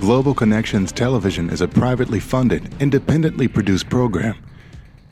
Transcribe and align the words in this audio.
Global 0.00 0.32
Connections 0.32 0.92
Television 0.92 1.50
is 1.50 1.60
a 1.60 1.66
privately 1.66 2.20
funded, 2.20 2.72
independently 2.80 3.48
produced 3.48 3.90
program. 3.90 4.36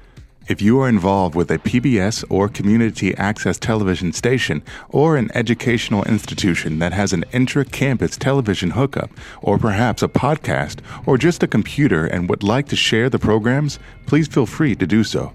If 0.48 0.60
you 0.60 0.80
are 0.80 0.88
involved 0.88 1.36
with 1.36 1.52
a 1.52 1.58
PBS 1.58 2.24
or 2.28 2.48
community 2.48 3.16
access 3.16 3.60
television 3.60 4.12
station 4.12 4.62
or 4.88 5.16
an 5.16 5.30
educational 5.34 6.02
institution 6.04 6.80
that 6.80 6.92
has 6.92 7.12
an 7.12 7.24
intra 7.32 7.64
campus 7.64 8.16
television 8.16 8.70
hookup, 8.70 9.10
or 9.40 9.56
perhaps 9.56 10.02
a 10.02 10.08
podcast, 10.08 10.80
or 11.06 11.16
just 11.16 11.44
a 11.44 11.46
computer 11.46 12.06
and 12.06 12.28
would 12.28 12.42
like 12.42 12.66
to 12.68 12.76
share 12.76 13.08
the 13.08 13.20
programs, 13.20 13.78
please 14.06 14.26
feel 14.26 14.44
free 14.44 14.74
to 14.74 14.84
do 14.84 15.04
so. 15.04 15.32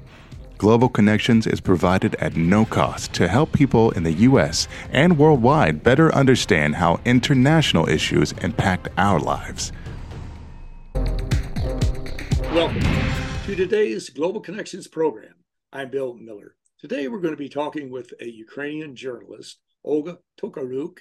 Global 0.58 0.90
Connections 0.90 1.48
is 1.48 1.62
provided 1.62 2.16
at 2.16 2.36
no 2.36 2.66
cost 2.66 3.14
to 3.14 3.30
help 3.30 3.53
people 3.53 3.92
in 3.92 4.03
the 4.03 4.14
U.S. 4.14 4.67
and 4.92 5.17
worldwide 5.17 5.84
better 5.84 6.14
understand 6.14 6.76
how 6.76 7.00
international 7.05 7.88
issues 7.88 8.34
impact 8.42 8.89
our 8.98 9.20
lives. 9.20 9.72
Welcome 12.52 13.16
to 13.48 13.56
today's 13.56 14.10
Global 14.10 14.42
Connections 14.42 14.90
program. 14.90 15.34
I'm 15.72 15.90
Bill 15.90 16.16
Miller. 16.16 16.58
Today 16.82 17.08
we're 17.08 17.22
going 17.22 17.34
to 17.34 17.38
be 17.38 17.48
talking 17.48 17.90
with 17.90 18.12
a 18.20 18.30
Ukrainian 18.30 18.94
journalist, 18.94 19.62
Olga 19.86 20.18
Tokariuk. 20.38 20.98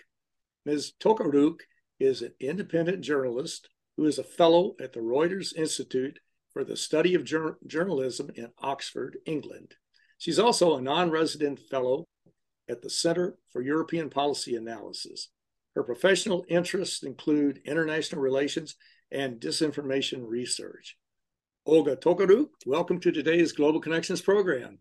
Ms. 0.65 0.93
Tokariuk 1.01 1.63
is 1.99 2.23
an 2.23 2.35
independent 2.39 3.01
journalist 3.01 3.69
who 3.97 4.05
is 4.05 4.21
a 4.21 4.23
fellow 4.23 4.77
at 4.81 4.93
the 4.93 5.01
Reuters 5.01 5.57
Institute 5.57 6.21
for 6.53 6.63
the 6.63 6.77
Study 6.77 7.17
of 7.17 7.25
Journalism 7.25 8.31
in 8.37 8.53
Oxford, 8.61 9.17
England. 9.27 9.75
She's 10.17 10.39
also 10.39 10.77
a 10.77 10.81
non 10.81 11.11
resident 11.11 11.59
fellow 11.59 12.05
at 12.69 12.81
the 12.81 12.91
Center 12.91 13.39
for 13.51 13.61
European 13.61 14.09
Policy 14.09 14.55
Analysis. 14.55 15.31
Her 15.75 15.83
professional 15.83 16.45
interests 16.49 17.03
include 17.03 17.61
international 17.65 18.21
relations 18.21 18.77
and 19.11 19.41
disinformation 19.41 20.23
research. 20.25 20.97
Olga 21.67 21.97
Tokariuk, 21.97 22.51
welcome 22.65 23.01
to 23.01 23.11
today's 23.11 23.51
Global 23.51 23.81
Connections 23.81 24.23
program. 24.23 24.79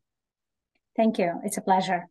Thank 0.96 1.18
you. 1.18 1.42
It's 1.44 1.58
a 1.58 1.62
pleasure. 1.62 2.06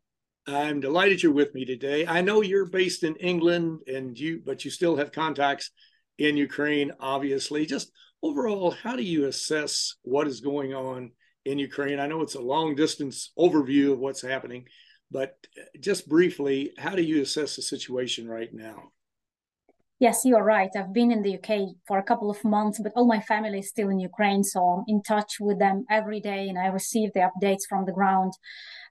I'm 0.48 0.80
delighted 0.80 1.22
you're 1.22 1.32
with 1.32 1.54
me 1.54 1.64
today. 1.64 2.08
I 2.08 2.22
know 2.22 2.40
you're 2.40 2.66
based 2.66 3.04
in 3.04 3.14
England 3.16 3.82
and 3.86 4.18
you 4.18 4.42
but 4.44 4.64
you 4.64 4.72
still 4.72 4.96
have 4.96 5.12
contacts 5.12 5.70
in 6.18 6.36
Ukraine 6.36 6.90
obviously. 6.98 7.66
Just 7.66 7.92
overall, 8.20 8.72
how 8.72 8.96
do 8.96 9.04
you 9.04 9.26
assess 9.26 9.94
what 10.02 10.26
is 10.26 10.40
going 10.40 10.74
on 10.74 11.12
in 11.44 11.60
Ukraine? 11.60 12.00
I 12.00 12.08
know 12.08 12.22
it's 12.22 12.34
a 12.34 12.40
long 12.40 12.74
distance 12.74 13.30
overview 13.38 13.92
of 13.92 14.00
what's 14.00 14.22
happening, 14.22 14.66
but 15.08 15.36
just 15.78 16.08
briefly, 16.08 16.72
how 16.78 16.96
do 16.96 17.02
you 17.02 17.22
assess 17.22 17.54
the 17.54 17.62
situation 17.62 18.26
right 18.26 18.52
now? 18.52 18.90
Yes, 20.00 20.22
you're 20.24 20.42
right. 20.42 20.70
I've 20.76 20.92
been 20.92 21.12
in 21.12 21.22
the 21.22 21.36
UK 21.38 21.76
for 21.86 21.98
a 21.98 22.02
couple 22.02 22.28
of 22.28 22.44
months, 22.44 22.80
but 22.82 22.92
all 22.96 23.06
my 23.06 23.20
family 23.20 23.60
is 23.60 23.68
still 23.68 23.88
in 23.88 24.00
Ukraine. 24.00 24.42
So 24.42 24.60
I'm 24.60 24.84
in 24.88 25.02
touch 25.02 25.34
with 25.38 25.60
them 25.60 25.86
every 25.88 26.20
day 26.20 26.48
and 26.48 26.58
I 26.58 26.66
receive 26.66 27.12
the 27.12 27.20
updates 27.30 27.62
from 27.68 27.84
the 27.84 27.92
ground. 27.92 28.32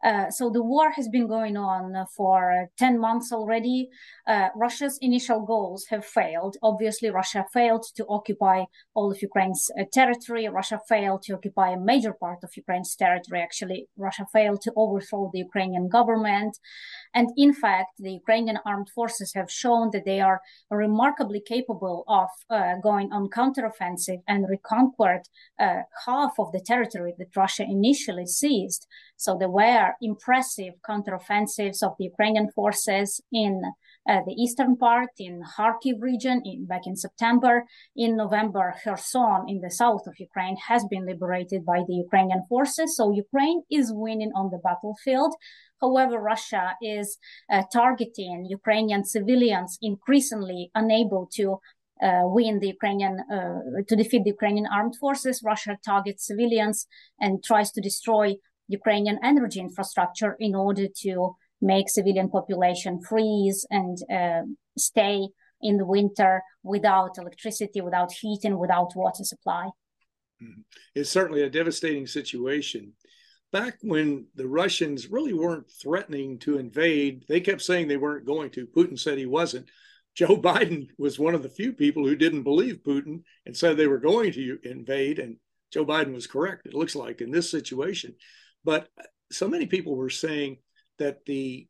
Uh, 0.03 0.29
so 0.29 0.49
the 0.49 0.63
war 0.63 0.91
has 0.91 1.09
been 1.09 1.27
going 1.27 1.57
on 1.57 2.05
for 2.15 2.69
10 2.77 2.99
months 2.99 3.33
already. 3.33 3.89
Uh, 4.25 4.49
Russia's 4.55 4.97
initial 5.01 5.41
goals 5.45 5.85
have 5.89 6.05
failed. 6.05 6.55
Obviously, 6.63 7.09
Russia 7.09 7.45
failed 7.53 7.85
to 7.95 8.05
occupy 8.07 8.63
all 8.93 9.11
of 9.11 9.21
Ukraine's 9.21 9.69
uh, 9.77 9.83
territory. 9.91 10.47
Russia 10.47 10.79
failed 10.87 11.23
to 11.23 11.33
occupy 11.33 11.71
a 11.71 11.79
major 11.79 12.13
part 12.13 12.39
of 12.43 12.51
Ukraine's 12.55 12.95
territory. 12.95 13.41
Actually, 13.41 13.87
Russia 13.97 14.25
failed 14.31 14.61
to 14.61 14.73
overthrow 14.77 15.29
the 15.33 15.39
Ukrainian 15.39 15.89
government. 15.89 16.57
And 17.13 17.29
in 17.37 17.53
fact, 17.53 17.91
the 17.99 18.13
Ukrainian 18.13 18.59
armed 18.65 18.89
forces 18.89 19.33
have 19.35 19.51
shown 19.51 19.89
that 19.91 20.05
they 20.05 20.19
are 20.19 20.41
remarkably 20.69 21.41
capable 21.45 22.03
of 22.07 22.29
uh, 22.49 22.75
going 22.81 23.11
on 23.11 23.29
counteroffensive 23.29 24.21
and 24.27 24.49
reconquered 24.49 25.25
uh, 25.59 25.81
half 26.05 26.33
of 26.39 26.51
the 26.51 26.61
territory 26.61 27.13
that 27.17 27.35
Russia 27.35 27.63
initially 27.63 28.25
seized. 28.25 28.87
So 29.15 29.37
there 29.37 29.49
were 29.49 29.93
impressive 30.01 30.73
counteroffensives 30.89 31.83
of 31.83 31.93
the 31.97 32.05
Ukrainian 32.05 32.49
forces 32.51 33.21
in 33.31 33.61
uh, 34.09 34.19
the 34.25 34.33
eastern 34.33 34.75
part, 34.75 35.11
in 35.17 35.41
Kharkiv 35.55 36.01
region, 36.01 36.41
in, 36.43 36.65
back 36.65 36.81
in 36.85 36.95
September. 36.95 37.65
In 37.95 38.17
November, 38.17 38.75
Kherson 38.83 39.45
in 39.47 39.61
the 39.61 39.71
south 39.71 40.07
of 40.07 40.19
Ukraine 40.19 40.57
has 40.67 40.85
been 40.89 41.05
liberated 41.05 41.65
by 41.65 41.83
the 41.87 41.95
Ukrainian 41.95 42.43
forces. 42.49 42.97
So 42.97 43.11
Ukraine 43.11 43.63
is 43.71 43.93
winning 43.93 44.31
on 44.35 44.49
the 44.49 44.57
battlefield. 44.57 45.33
However, 45.83 46.17
Russia 46.33 46.65
is 46.81 47.17
uh, 47.51 47.63
targeting 47.79 48.47
Ukrainian 48.59 49.03
civilians 49.15 49.71
increasingly 49.81 50.71
unable 50.81 51.23
to 51.37 51.45
uh, 52.07 52.23
win 52.37 52.59
the 52.59 52.69
Ukrainian, 52.75 53.15
uh, 53.35 53.83
to 53.89 53.95
defeat 54.01 54.23
the 54.23 54.35
Ukrainian 54.37 54.67
armed 54.77 54.95
forces. 55.03 55.43
Russia 55.51 55.73
targets 55.91 56.27
civilians 56.31 56.77
and 57.23 57.43
tries 57.49 57.69
to 57.75 57.81
destroy 57.89 58.25
Ukrainian 58.79 59.17
energy 59.31 59.59
infrastructure 59.59 60.31
in 60.47 60.53
order 60.55 60.87
to 61.03 61.13
make 61.73 61.89
civilian 61.89 62.29
population 62.37 62.93
freeze 63.09 63.59
and 63.79 63.95
uh, 64.19 64.43
stay 64.77 65.17
in 65.61 65.77
the 65.77 65.85
winter 65.97 66.33
without 66.73 67.17
electricity, 67.17 67.79
without 67.81 68.11
heating, 68.21 68.55
without 68.57 68.89
water 68.95 69.23
supply. 69.33 69.65
Mm-hmm. 70.41 70.61
It's 70.95 71.09
certainly 71.09 71.43
a 71.43 71.49
devastating 71.49 72.07
situation. 72.07 72.93
Back 73.53 73.77
when 73.83 74.25
the 74.33 74.47
Russians 74.47 75.11
really 75.11 75.31
weren't 75.31 75.69
threatening 75.69 76.39
to 76.39 76.57
invade, 76.57 77.23
they 77.29 77.39
kept 77.39 77.61
saying 77.61 77.87
they 77.87 77.97
weren't 77.97 78.25
going 78.25 78.49
to. 78.49 78.65
Putin 78.65 78.97
said 78.97 79.19
he 79.19 79.27
wasn't. 79.27 79.69
Joe 80.15 80.37
Biden 80.41 80.87
was 80.97 81.19
one 81.19 81.35
of 81.35 81.43
the 81.43 81.49
few 81.49 81.71
people 81.71 82.03
who 82.03 82.15
didn't 82.15 82.41
believe 82.41 82.81
Putin 82.83 83.21
and 83.45 83.55
said 83.55 83.77
they 83.77 83.85
were 83.85 83.99
going 83.99 84.31
to 84.31 84.57
invade. 84.63 85.19
And 85.19 85.37
Joe 85.71 85.85
Biden 85.85 86.15
was 86.15 86.25
correct, 86.25 86.65
it 86.65 86.73
looks 86.73 86.95
like, 86.95 87.21
in 87.21 87.29
this 87.29 87.51
situation. 87.51 88.15
But 88.63 88.89
so 89.31 89.47
many 89.47 89.67
people 89.67 89.95
were 89.95 90.09
saying 90.09 90.57
that 90.97 91.23
the 91.25 91.67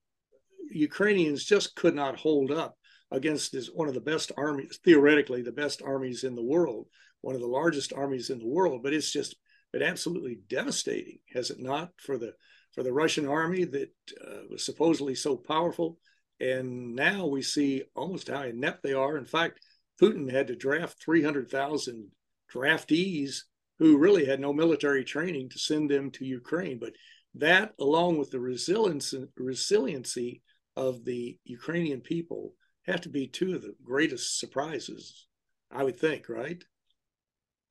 Ukrainians 0.72 1.43
just 1.43 1.75
could 1.75 1.95
not 1.95 2.17
hold 2.17 2.49
up 2.49 2.77
against 3.11 3.51
this 3.51 3.67
one 3.67 3.89
of 3.89 3.93
the 3.93 3.99
best 3.99 4.31
armies, 4.38 4.79
theoretically 4.85 5.41
the 5.41 5.51
best 5.51 5.81
armies 5.81 6.23
in 6.23 6.35
the 6.35 6.41
world, 6.41 6.88
one 7.19 7.35
of 7.35 7.41
the 7.41 7.47
largest 7.47 7.91
armies 7.91 8.29
in 8.29 8.39
the 8.39 8.47
world. 8.47 8.83
But 8.83 8.93
it's 8.93 9.11
just 9.11 9.35
been 9.73 9.81
absolutely 9.81 10.39
devastating, 10.47 11.17
has 11.34 11.50
it 11.50 11.59
not, 11.59 11.89
for 11.97 12.17
the 12.17 12.34
for 12.73 12.84
the 12.84 12.94
Russian 12.94 13.28
army 13.28 13.66
that 13.66 13.91
uh, 14.25 14.41
was 14.50 14.66
supposedly 14.66 15.13
so 15.13 15.35
powerful. 15.35 16.00
And 16.39 16.95
now 16.95 17.28
we 17.28 17.44
see 17.44 17.84
almost 17.95 18.29
how 18.29 18.44
inept 18.44 18.81
they 18.81 18.94
are. 18.94 19.16
In 19.17 19.25
fact, 19.25 19.59
Putin 20.01 20.31
had 20.31 20.47
to 20.47 20.56
draft 20.56 21.03
300,000 21.03 22.09
draftees 22.51 23.41
who 23.78 23.97
really 23.97 24.25
had 24.25 24.39
no 24.39 24.53
military 24.53 25.03
training 25.03 25.50
to 25.50 25.59
send 25.59 25.90
them 25.90 26.09
to 26.11 26.25
Ukraine. 26.25 26.79
But 26.79 26.94
that, 27.35 27.73
along 27.79 28.17
with 28.17 28.31
the 28.31 28.40
resilience, 28.40 29.13
resiliency 29.38 30.41
of 30.75 31.05
the 31.05 31.38
Ukrainian 31.44 32.01
people, 32.01 32.53
have 32.88 33.01
to 33.01 33.09
be 33.09 33.28
two 33.28 33.55
of 33.55 33.61
the 33.61 33.75
greatest 33.84 34.40
surprises, 34.40 35.28
I 35.72 35.84
would 35.84 36.00
think, 36.00 36.28
right? 36.28 36.63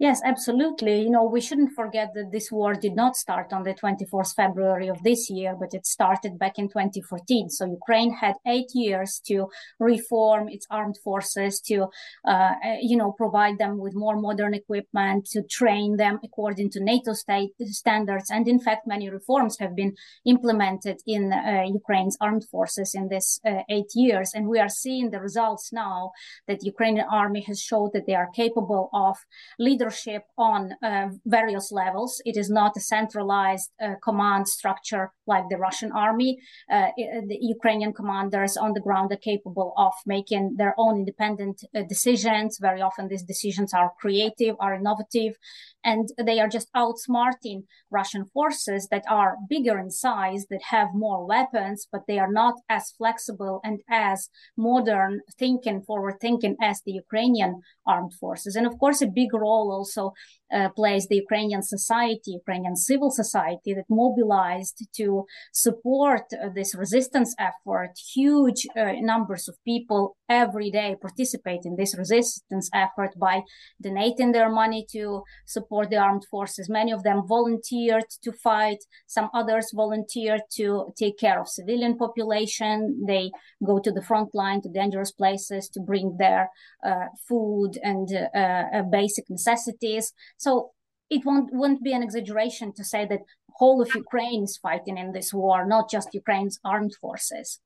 Yes, 0.02 0.20
absolutely. 0.24 1.00
You 1.00 1.10
know, 1.10 1.22
we 1.22 1.40
shouldn't 1.40 1.76
forget 1.76 2.08
that 2.14 2.32
this 2.32 2.50
war 2.50 2.74
did 2.74 2.96
not 2.96 3.14
start 3.14 3.52
on 3.52 3.62
the 3.62 3.72
24th 3.72 4.34
February 4.34 4.88
of 4.88 5.00
this 5.04 5.30
year, 5.30 5.54
but 5.56 5.74
it 5.74 5.86
started 5.86 6.40
back 6.40 6.58
in 6.58 6.66
2014. 6.68 7.48
So 7.50 7.66
Ukraine 7.66 8.12
had 8.12 8.34
eight 8.44 8.70
years 8.74 9.20
to 9.28 9.46
reform 9.78 10.48
its 10.48 10.66
armed 10.72 10.96
forces, 11.04 11.60
to, 11.68 11.86
uh, 12.26 12.54
you 12.80 12.96
know, 12.96 13.12
provide 13.12 13.58
them 13.58 13.78
with 13.78 13.94
more 13.94 14.20
modern 14.20 14.54
equipment, 14.54 15.26
to 15.26 15.44
train 15.44 15.98
them 15.98 16.18
according 16.24 16.70
to 16.70 16.82
NATO 16.82 17.12
state 17.12 17.52
standards. 17.66 18.28
And 18.28 18.48
in 18.48 18.58
fact, 18.58 18.88
many 18.88 19.08
reforms 19.08 19.56
have 19.60 19.76
been 19.76 19.94
implemented 20.26 21.00
in 21.06 21.32
uh, 21.32 21.62
Ukraine's 21.72 22.16
armed 22.20 22.46
forces 22.50 22.92
in 22.92 23.06
this 23.06 23.38
uh, 23.46 23.62
eight 23.68 23.92
years. 23.94 24.32
And 24.34 24.48
we 24.48 24.58
are 24.58 24.68
seeing 24.82 25.10
the 25.10 25.20
results 25.20 25.72
now 25.72 26.10
that 26.48 26.64
Ukrainian 26.64 27.06
army 27.08 27.42
has 27.42 27.60
showed 27.60 27.92
that 27.92 28.06
they 28.08 28.16
are 28.16 28.30
capable 28.34 28.90
of 28.92 29.16
leadership 29.60 29.91
leadership 29.92 30.24
on 30.38 30.72
uh, 30.82 31.08
various 31.26 31.72
levels. 31.72 32.20
It 32.24 32.36
is 32.36 32.50
not 32.50 32.76
a 32.76 32.80
centralized 32.80 33.70
uh, 33.82 33.94
command 34.02 34.48
structure 34.48 35.12
like 35.26 35.44
the 35.48 35.56
Russian 35.56 35.92
army. 35.92 36.38
Uh, 36.70 36.88
the 36.96 37.38
Ukrainian 37.40 37.92
commanders 37.92 38.56
on 38.56 38.72
the 38.72 38.80
ground 38.80 39.12
are 39.12 39.16
capable 39.16 39.72
of 39.76 39.92
making 40.06 40.56
their 40.56 40.74
own 40.78 40.98
independent 40.98 41.64
uh, 41.64 41.82
decisions. 41.88 42.58
Very 42.60 42.80
often, 42.80 43.08
these 43.08 43.22
decisions 43.22 43.74
are 43.74 43.92
creative, 44.00 44.56
are 44.60 44.74
innovative, 44.74 45.34
and 45.84 46.08
they 46.18 46.40
are 46.40 46.48
just 46.48 46.68
outsmarting 46.74 47.64
Russian 47.90 48.24
forces 48.26 48.88
that 48.90 49.04
are 49.08 49.36
bigger 49.48 49.78
in 49.78 49.90
size, 49.90 50.46
that 50.50 50.62
have 50.70 50.88
more 50.94 51.26
weapons, 51.26 51.86
but 51.92 52.02
they 52.06 52.18
are 52.18 52.32
not 52.32 52.54
as 52.68 52.92
flexible 52.98 53.60
and 53.64 53.80
as 53.90 54.28
modern 54.56 55.20
thinking, 55.38 55.82
forward 55.82 56.16
thinking 56.20 56.56
as 56.60 56.80
the 56.82 56.92
Ukrainian 56.92 57.60
armed 57.86 58.14
forces. 58.14 58.56
And 58.56 58.66
of 58.66 58.78
course, 58.78 59.00
a 59.02 59.06
big 59.06 59.32
role 59.34 59.81
also 59.82 60.12
uh, 60.52 60.68
place 60.70 61.06
the 61.06 61.16
Ukrainian 61.16 61.62
society, 61.62 62.32
Ukrainian 62.32 62.76
civil 62.76 63.10
society 63.10 63.74
that 63.74 63.88
mobilized 63.88 64.86
to 64.96 65.24
support 65.52 66.24
uh, 66.32 66.48
this 66.54 66.74
resistance 66.74 67.34
effort. 67.38 67.92
Huge 68.14 68.66
uh, 68.76 68.92
numbers 69.00 69.48
of 69.48 69.56
people 69.64 70.16
every 70.28 70.70
day 70.70 70.96
participate 71.00 71.62
in 71.64 71.76
this 71.76 71.96
resistance 71.96 72.70
effort 72.74 73.12
by 73.18 73.42
donating 73.80 74.32
their 74.32 74.50
money 74.50 74.86
to 74.92 75.22
support 75.46 75.90
the 75.90 75.96
armed 75.96 76.24
forces. 76.30 76.68
Many 76.68 76.92
of 76.92 77.02
them 77.02 77.22
volunteered 77.26 78.08
to 78.24 78.32
fight. 78.32 78.80
Some 79.06 79.28
others 79.34 79.70
volunteered 79.74 80.42
to 80.58 80.92
take 80.98 81.18
care 81.18 81.40
of 81.40 81.48
civilian 81.48 81.96
population. 81.96 83.04
They 83.06 83.30
go 83.64 83.78
to 83.78 83.92
the 83.92 84.02
front 84.02 84.30
line, 84.34 84.60
to 84.62 84.68
dangerous 84.68 85.12
places 85.12 85.68
to 85.70 85.80
bring 85.80 86.16
their 86.18 86.50
uh, 86.84 87.06
food 87.28 87.72
and 87.82 88.08
uh, 88.34 88.82
basic 88.90 89.28
necessities. 89.30 90.12
So 90.42 90.72
it 91.08 91.24
won't, 91.24 91.52
won't 91.52 91.84
be 91.84 91.92
an 91.92 92.02
exaggeration 92.02 92.72
to 92.74 92.82
say 92.82 93.06
that 93.06 93.20
whole 93.50 93.80
of 93.80 93.94
Ukraine 93.94 94.42
is 94.42 94.56
fighting 94.56 94.98
in 94.98 95.12
this 95.12 95.32
war, 95.32 95.64
not 95.64 95.88
just 95.88 96.14
Ukraine's 96.14 96.58
armed 96.64 96.96
forces. 97.00 97.60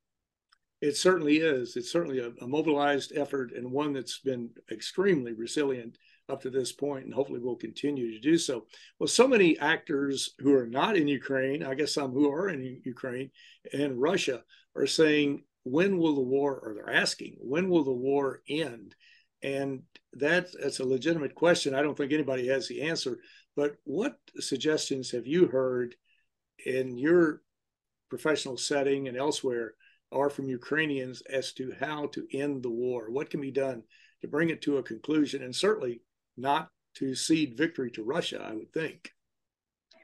It 0.82 0.94
certainly 0.94 1.38
is. 1.38 1.76
It's 1.76 1.90
certainly 1.90 2.19
a, 2.19 2.32
a, 2.43 2.46
mobilized 2.46 3.17
effort 3.17 3.52
and 3.52 3.73
one 3.73 3.94
that's 3.94 4.19
been 4.19 4.50
extremely 4.70 5.32
resilient 5.32 5.96
up 6.28 6.43
to 6.43 6.50
this 6.50 6.70
point, 6.70 7.06
and 7.06 7.14
hopefully 7.14 7.40
will 7.40 7.56
continue 7.56 8.12
to 8.12 8.20
do 8.20 8.37
so. 8.37 8.67
Well, 8.99 9.06
so 9.06 9.26
many 9.26 9.58
actors 9.58 10.34
who 10.38 10.52
are 10.52 10.67
not 10.67 10.99
in 10.99 11.08
Ukraine, 11.08 11.62
I 11.62 11.73
guess 11.75 11.94
some 11.94 12.12
who 12.12 12.31
are 12.31 12.50
in 12.50 12.82
Ukraine 12.84 13.31
and 13.73 13.99
Russia, 13.99 14.43
are 14.75 14.87
saying, 14.87 15.44
when 15.62 15.96
will 15.96 16.14
the 16.14 16.20
war, 16.20 16.61
or 16.62 16.75
they're 16.75 16.94
asking, 16.94 17.37
when 17.40 17.70
will 17.70 17.84
the 17.84 18.00
war 18.11 18.43
end? 18.50 18.94
And 19.47 19.83
that, 20.15 20.49
that's 20.61 20.81
a 20.81 20.85
legitimate 20.85 21.37
question. 21.37 21.73
I 21.73 21.81
don't 21.81 21.97
think 21.97 22.13
anybody 22.13 22.49
has 22.49 22.67
the 22.67 22.83
answer. 22.83 23.19
But 23.55 23.77
what 23.85 24.19
suggestions 24.41 25.13
have 25.13 25.25
you 25.25 25.47
heard 25.47 25.95
in 26.67 26.99
your 26.99 27.43
professional 28.11 28.57
setting 28.57 29.07
and 29.07 29.17
elsewhere 29.17 29.75
are 30.11 30.31
from 30.31 30.49
Ukrainians 30.49 31.23
as 31.31 31.53
to 31.53 31.73
how 31.79 32.09
to 32.09 32.27
end 32.33 32.65
the 32.65 32.71
war? 32.71 33.09
What 33.09 33.31
can 33.31 33.41
be 33.41 33.53
done 33.53 33.85
to 34.21 34.27
bring 34.27 34.51
it 34.51 34.63
to 34.63 34.79
a 34.79 34.83
conclusion? 34.83 35.45
And 35.45 35.55
certainly 35.55 36.03
not 36.37 36.69
to 36.97 37.15
cede 37.15 37.57
victory 37.57 37.93
to 37.93 38.03
Russia, 38.03 38.45
I 38.45 38.53
would 38.53 38.73
think. 38.73 39.13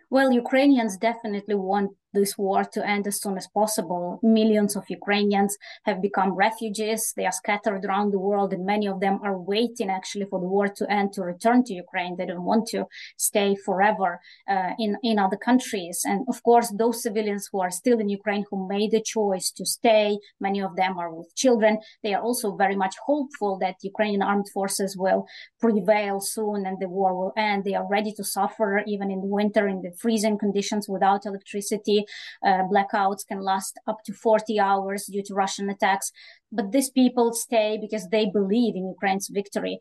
Well, 0.09 0.31
Ukrainians 0.31 0.97
definitely 0.97 1.57
want 1.57 1.91
this 2.13 2.37
war 2.37 2.65
to 2.65 2.87
end 2.87 3.07
as 3.07 3.21
soon 3.21 3.37
as 3.37 3.49
possible. 3.49 4.21
Millions 4.23 4.77
of 4.77 4.85
Ukrainians 4.89 5.57
have 5.85 6.01
become 6.01 6.33
refugees. 6.33 7.13
They 7.17 7.27
are 7.27 7.33
scattered 7.33 7.85
around 7.85 8.13
the 8.13 8.19
world, 8.19 8.53
and 8.53 8.65
many 8.65 8.87
of 8.89 9.01
them 9.01 9.21
are 9.23 9.39
waiting 9.39 9.91
actually 9.91 10.27
for 10.27 10.41
the 10.41 10.47
war 10.47 10.69
to 10.69 10.91
end 10.91 11.13
to 11.15 11.23
return 11.23 11.65
to 11.65 11.75
Ukraine. 11.75 12.17
They 12.17 12.27
don't 12.27 12.45
want 12.45 12.67
to 12.69 12.87
stay 13.17 13.55
forever 13.55 14.21
uh, 14.49 14.73
in, 14.79 14.97
in 15.03 15.19
other 15.19 15.37
countries. 15.37 16.03
And 16.05 16.27
of 16.29 16.43
course, 16.43 16.73
those 16.77 17.03
civilians 17.03 17.49
who 17.51 17.61
are 17.61 17.71
still 17.71 17.99
in 17.99 18.09
Ukraine 18.09 18.45
who 18.51 18.69
made 18.69 18.91
the 18.93 19.03
choice 19.03 19.51
to 19.53 19.65
stay, 19.65 20.19
many 20.41 20.61
of 20.61 20.77
them 20.77 20.99
are 20.99 21.13
with 21.15 21.35
children. 21.37 21.79
They 22.03 22.15
are 22.15 22.23
also 22.23 22.57
very 22.57 22.77
much 22.77 22.97
hopeful 23.07 23.59
that 23.59 23.77
Ukrainian 23.83 24.23
armed 24.23 24.49
forces 24.53 24.97
will 24.97 25.27
prevail 25.61 26.21
soon 26.21 26.67
and 26.67 26.79
the 26.79 26.89
war 26.89 27.15
will 27.19 27.33
end. 27.37 27.65
They 27.65 27.75
are 27.75 27.89
ready 27.89 28.13
to 28.15 28.25
suffer 28.25 28.83
even 28.87 29.11
in 29.11 29.21
the 29.21 29.27
winter 29.27 29.69
in 29.69 29.83
the 29.83 29.93
freezing 29.99 30.39
conditions 30.39 30.89
without 30.89 31.27
electricity 31.27 32.02
uh, 32.47 32.63
blackouts 32.73 33.27
can 33.27 33.41
last 33.41 33.79
up 33.87 33.99
to 34.05 34.13
40 34.13 34.59
hours 34.61 35.07
due 35.07 35.23
to 35.25 35.35
Russian 35.35 35.71
attacks. 35.71 36.13
But 36.51 36.73
these 36.73 36.91
people 36.91 37.33
stay 37.33 37.79
because 37.81 38.09
they 38.09 38.27
believe 38.27 38.75
in 38.77 38.89
Ukraine's 38.89 39.29
victory. 39.29 39.79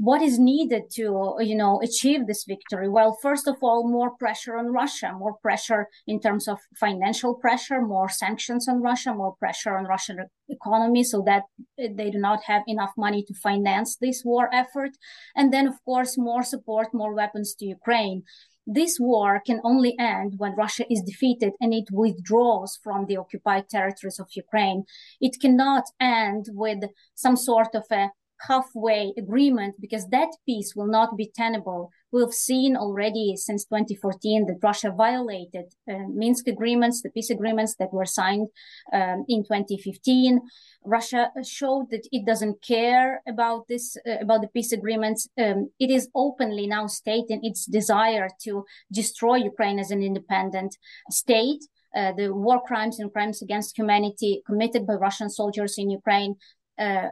What 0.00 0.22
is 0.22 0.38
needed 0.38 0.84
to 0.92 1.34
you 1.40 1.56
know 1.56 1.80
achieve 1.82 2.28
this 2.28 2.44
victory? 2.44 2.88
Well 2.88 3.18
first 3.20 3.48
of 3.48 3.56
all 3.62 3.88
more 3.88 4.12
pressure 4.16 4.56
on 4.56 4.66
russia 4.66 5.12
more 5.12 5.34
pressure 5.42 5.88
in 6.06 6.20
terms 6.20 6.46
of 6.46 6.58
financial 6.76 7.34
pressure 7.34 7.80
more 7.82 8.08
sanctions 8.08 8.68
on 8.68 8.80
russia 8.80 9.12
more 9.12 9.34
pressure 9.40 9.76
on 9.76 9.86
russian 9.86 10.18
economy 10.48 11.02
so 11.02 11.20
that 11.26 11.42
they 11.76 12.10
do 12.10 12.18
not 12.18 12.44
have 12.44 12.62
enough 12.68 12.92
money 12.96 13.24
to 13.24 13.34
finance 13.34 13.96
this 13.96 14.22
war 14.24 14.48
effort. 14.54 14.92
And 15.34 15.52
then 15.52 15.66
of 15.66 15.74
course 15.84 16.16
more 16.16 16.44
support 16.44 16.94
more 16.94 17.12
weapons 17.12 17.56
to 17.56 17.66
ukraine 17.66 18.22
this 18.70 18.98
war 19.00 19.40
can 19.44 19.60
only 19.64 19.96
end 19.98 20.34
when 20.36 20.54
Russia 20.54 20.84
is 20.92 21.02
defeated 21.02 21.54
and 21.58 21.72
it 21.72 21.88
withdraws 21.90 22.78
from 22.84 23.06
the 23.06 23.16
occupied 23.16 23.68
territories 23.70 24.20
of 24.20 24.28
Ukraine. 24.32 24.84
It 25.22 25.40
cannot 25.40 25.84
end 25.98 26.46
with 26.52 26.84
some 27.14 27.36
sort 27.36 27.74
of 27.74 27.84
a 27.90 28.10
halfway 28.46 29.12
agreement 29.16 29.74
because 29.80 30.08
that 30.08 30.28
peace 30.46 30.74
will 30.76 30.86
not 30.86 31.16
be 31.16 31.30
tenable. 31.34 31.90
We've 32.10 32.32
seen 32.32 32.76
already 32.76 33.34
since 33.36 33.64
2014 33.66 34.46
that 34.46 34.58
Russia 34.62 34.90
violated 34.96 35.66
uh, 35.90 36.08
Minsk 36.08 36.48
agreements, 36.48 37.02
the 37.02 37.10
peace 37.10 37.30
agreements 37.30 37.74
that 37.78 37.92
were 37.92 38.06
signed 38.06 38.48
um, 38.92 39.24
in 39.28 39.42
2015. 39.42 40.40
Russia 40.84 41.30
showed 41.44 41.90
that 41.90 42.08
it 42.12 42.24
doesn't 42.24 42.62
care 42.62 43.22
about 43.28 43.68
this, 43.68 43.96
uh, 44.06 44.16
about 44.20 44.40
the 44.40 44.48
peace 44.48 44.72
agreements. 44.72 45.28
Um, 45.36 45.70
it 45.78 45.90
is 45.90 46.08
openly 46.14 46.66
now 46.66 46.86
stating 46.86 47.40
its 47.42 47.66
desire 47.66 48.28
to 48.44 48.64
destroy 48.90 49.36
Ukraine 49.36 49.78
as 49.78 49.90
an 49.90 50.02
independent 50.02 50.76
state. 51.10 51.64
Uh, 51.94 52.12
the 52.12 52.32
war 52.32 52.62
crimes 52.66 53.00
and 53.00 53.12
crimes 53.12 53.42
against 53.42 53.76
humanity 53.76 54.42
committed 54.46 54.86
by 54.86 54.94
Russian 54.94 55.30
soldiers 55.30 55.76
in 55.78 55.90
Ukraine 55.90 56.36
uh, 56.78 57.08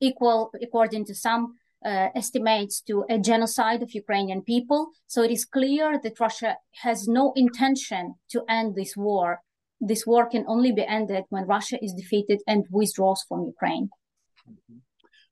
equal, 0.00 0.50
according 0.60 1.04
to 1.06 1.14
some 1.14 1.56
uh, 1.84 2.08
estimates, 2.14 2.80
to 2.82 3.04
a 3.08 3.18
genocide 3.18 3.82
of 3.82 3.94
Ukrainian 3.94 4.42
people. 4.42 4.90
So 5.06 5.22
it 5.22 5.30
is 5.30 5.44
clear 5.44 5.98
that 6.02 6.20
Russia 6.20 6.56
has 6.82 7.08
no 7.08 7.32
intention 7.36 8.14
to 8.30 8.44
end 8.48 8.74
this 8.74 8.96
war. 8.96 9.40
This 9.80 10.06
war 10.06 10.28
can 10.28 10.44
only 10.46 10.72
be 10.72 10.86
ended 10.86 11.24
when 11.30 11.44
Russia 11.46 11.82
is 11.82 11.92
defeated 11.92 12.40
and 12.46 12.64
withdraws 12.70 13.24
from 13.28 13.46
Ukraine. 13.46 13.90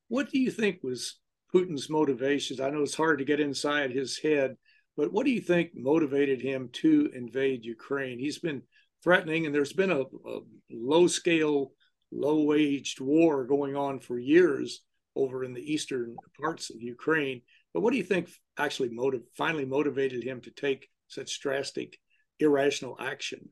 What 0.09 0.29
do 0.31 0.41
you 0.41 0.50
think 0.50 0.81
was 0.83 1.21
Putin's 1.55 1.88
motivations? 1.88 2.61
I 2.61 2.71
know 2.71 2.83
it's 2.83 2.97
hard 2.97 3.19
to 3.21 3.25
get 3.25 3.38
inside 3.38 3.93
his 3.93 4.19
head, 4.19 4.56
but 4.97 5.12
what 5.12 5.25
do 5.25 5.31
you 5.31 5.41
think 5.41 5.71
motivated 5.75 6.41
him 6.41 6.69
to 6.83 7.11
invade 7.15 7.65
Ukraine? 7.65 8.19
He's 8.19 8.41
been 8.41 8.62
threatening, 9.05 9.47
and 9.47 9.55
there's 9.55 9.73
been 9.73 9.93
a, 9.93 10.00
a 10.00 10.41
low 10.69 11.06
scale 11.06 11.73
low 12.12 12.43
waged 12.45 13.01
war 13.01 13.45
going 13.45 13.77
on 13.77 14.01
for 14.01 14.19
years 14.19 14.83
over 15.17 15.45
in 15.45 15.53
the 15.53 15.73
eastern 15.73 16.17
parts 16.41 16.71
of 16.71 16.83
Ukraine. 16.83 17.43
But 17.73 17.81
what 17.81 17.93
do 17.93 17.99
you 17.99 18.05
think 18.05 18.31
actually 18.59 18.91
motive 18.91 19.23
finally 19.37 19.65
motivated 19.65 20.25
him 20.25 20.41
to 20.43 20.51
take 20.51 20.88
such 21.09 21.40
drastic, 21.40 21.99
irrational 22.38 22.97
action? 23.00 23.49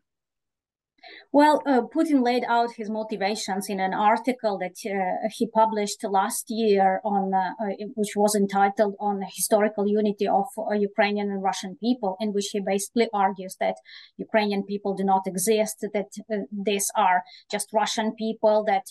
Well, 1.33 1.63
uh, 1.67 1.83
Putin 1.83 2.25
laid 2.25 2.45
out 2.49 2.73
his 2.73 2.91
motivations 2.91 3.69
in 3.69 3.81
an 3.81 3.95
article 3.95 4.59
that 4.59 4.77
uh, 4.87 5.29
he 5.31 5.47
published 5.47 6.03
last 6.05 6.47
year 6.49 7.01
on, 7.05 7.33
uh, 7.35 7.53
uh 7.63 7.87
which 7.95 8.15
was 8.17 8.35
entitled 8.35 8.95
"On 8.99 9.21
Historical 9.23 9.87
Unity 9.87 10.27
of 10.27 10.47
uh, 10.57 10.75
Ukrainian 10.75 11.31
and 11.31 11.43
Russian 11.43 11.77
People," 11.77 12.17
in 12.21 12.33
which 12.33 12.49
he 12.53 12.61
basically 12.61 13.09
argues 13.13 13.57
that 13.61 13.77
Ukrainian 14.17 14.63
people 14.65 14.95
do 14.95 15.05
not 15.05 15.27
exist, 15.27 15.77
that 15.93 16.11
uh, 16.33 16.37
these 16.51 16.91
are 16.97 17.23
just 17.51 17.73
Russian 17.73 18.15
people, 18.15 18.65
that 18.65 18.87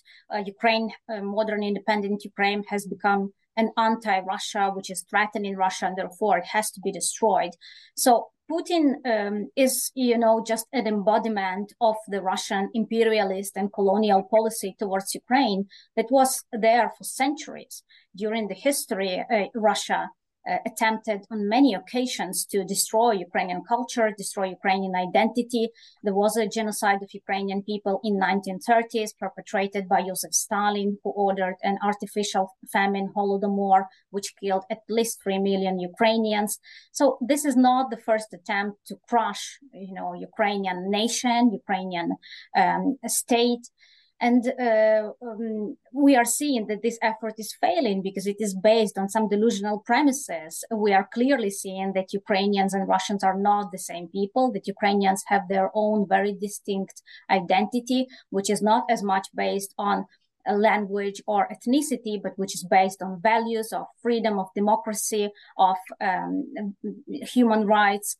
Ukraine, 0.46 0.92
modern 1.38 1.64
independent 1.64 2.24
Ukraine, 2.24 2.64
has 2.70 2.86
become 2.86 3.34
an 3.58 3.72
anti-Russia, 3.76 4.72
which 4.74 4.90
is 4.90 5.04
threatening 5.10 5.56
Russia, 5.56 5.88
and 5.88 5.98
therefore 5.98 6.38
it 6.38 6.46
has 6.46 6.70
to 6.72 6.80
be 6.80 6.92
destroyed. 6.92 7.54
So 7.96 8.28
Putin 8.50 8.96
um, 9.06 9.50
is, 9.56 9.92
you 9.94 10.18
know, 10.18 10.44
just 10.46 10.68
an 10.72 10.88
embodiment 10.88 11.74
of 11.82 11.96
the 12.08 12.22
Russian 12.22 12.70
imperialist 12.74 13.58
and 13.58 13.74
colonial 13.74 14.24
policy 14.24 14.76
towards 14.80 15.14
Ukraine 15.14 15.68
that 15.96 16.10
was 16.10 16.44
there 16.52 16.92
for 16.98 17.04
centuries. 17.04 17.84
During 18.16 18.48
the 18.48 18.56
history, 18.56 19.24
uh, 19.32 19.46
Russia 19.54 20.10
uh, 20.50 20.58
attempted 20.66 21.26
on 21.32 21.50
many 21.50 21.74
occasions 21.74 22.46
to 22.46 22.64
destroy 22.64 23.12
Ukrainian 23.12 23.62
culture, 23.68 24.12
destroy 24.18 24.46
Ukrainian 24.60 24.96
identity. 24.96 25.70
There 26.04 26.14
was 26.14 26.38
a 26.38 26.48
genocide 26.48 27.02
of 27.04 27.14
Ukrainian 27.14 27.64
people 27.64 28.00
in 28.04 28.20
1930s 28.20 29.12
perpetrated 29.20 29.90
by 29.90 30.04
Joseph 30.04 30.34
Stalin, 30.34 30.98
who 31.04 31.12
ordered 31.12 31.56
an 31.64 31.78
artificial 31.84 32.46
famine, 32.72 33.12
Holodomor, 33.16 33.86
which 34.10 34.34
killed 34.42 34.64
at 34.72 34.82
least 34.90 35.22
3 35.24 35.40
million 35.40 35.80
Ukrainians. 35.80 36.60
So 36.92 37.18
this 37.22 37.44
is 37.46 37.56
not 37.56 37.90
the 37.90 37.98
first 37.98 38.34
attempt 38.34 38.78
to 38.88 38.96
crush, 39.10 39.60
you 39.74 39.94
know, 39.94 40.14
Ukrainian 40.14 40.90
nation, 40.90 41.52
Ukrainian 41.52 42.16
um, 42.56 42.98
state. 43.08 43.66
And 44.20 44.52
uh, 44.60 45.12
um, 45.22 45.78
we 45.94 46.16
are 46.16 46.26
seeing 46.26 46.66
that 46.68 46.82
this 46.82 46.98
effort 47.04 47.36
is 47.38 47.56
failing 47.62 48.02
because 48.02 48.26
it 48.26 48.38
is 48.40 48.56
based 48.56 48.98
on 48.98 49.10
some 49.10 49.30
delusional 49.30 49.80
premises. 49.80 50.64
We 50.72 50.92
are 50.94 51.08
clearly 51.14 51.52
seeing 51.52 51.94
that 51.94 52.14
Ukrainians 52.14 52.74
and 52.74 52.88
Russians 52.88 53.24
are 53.24 53.38
not 53.38 53.72
the 53.72 53.78
same 53.78 54.08
people, 54.08 54.52
that 54.54 54.68
Ukrainians 54.68 55.24
have 55.28 55.44
their 55.48 55.70
own 55.76 56.08
very 56.08 56.34
distinct 56.34 57.04
identity, 57.30 58.08
which 58.32 58.50
is 58.50 58.62
not 58.62 58.86
as 58.90 59.04
much 59.04 59.28
based 59.36 59.76
on 59.78 60.08
language 60.52 61.22
or 61.28 61.48
ethnicity, 61.50 62.22
but 62.22 62.38
which 62.38 62.56
is 62.56 62.64
based 62.64 63.02
on 63.02 63.22
values 63.22 63.72
of 63.74 63.86
freedom, 64.02 64.40
of 64.40 64.48
democracy, 64.56 65.30
of 65.58 65.76
um, 66.02 66.76
human 67.08 67.66
rights. 67.66 68.18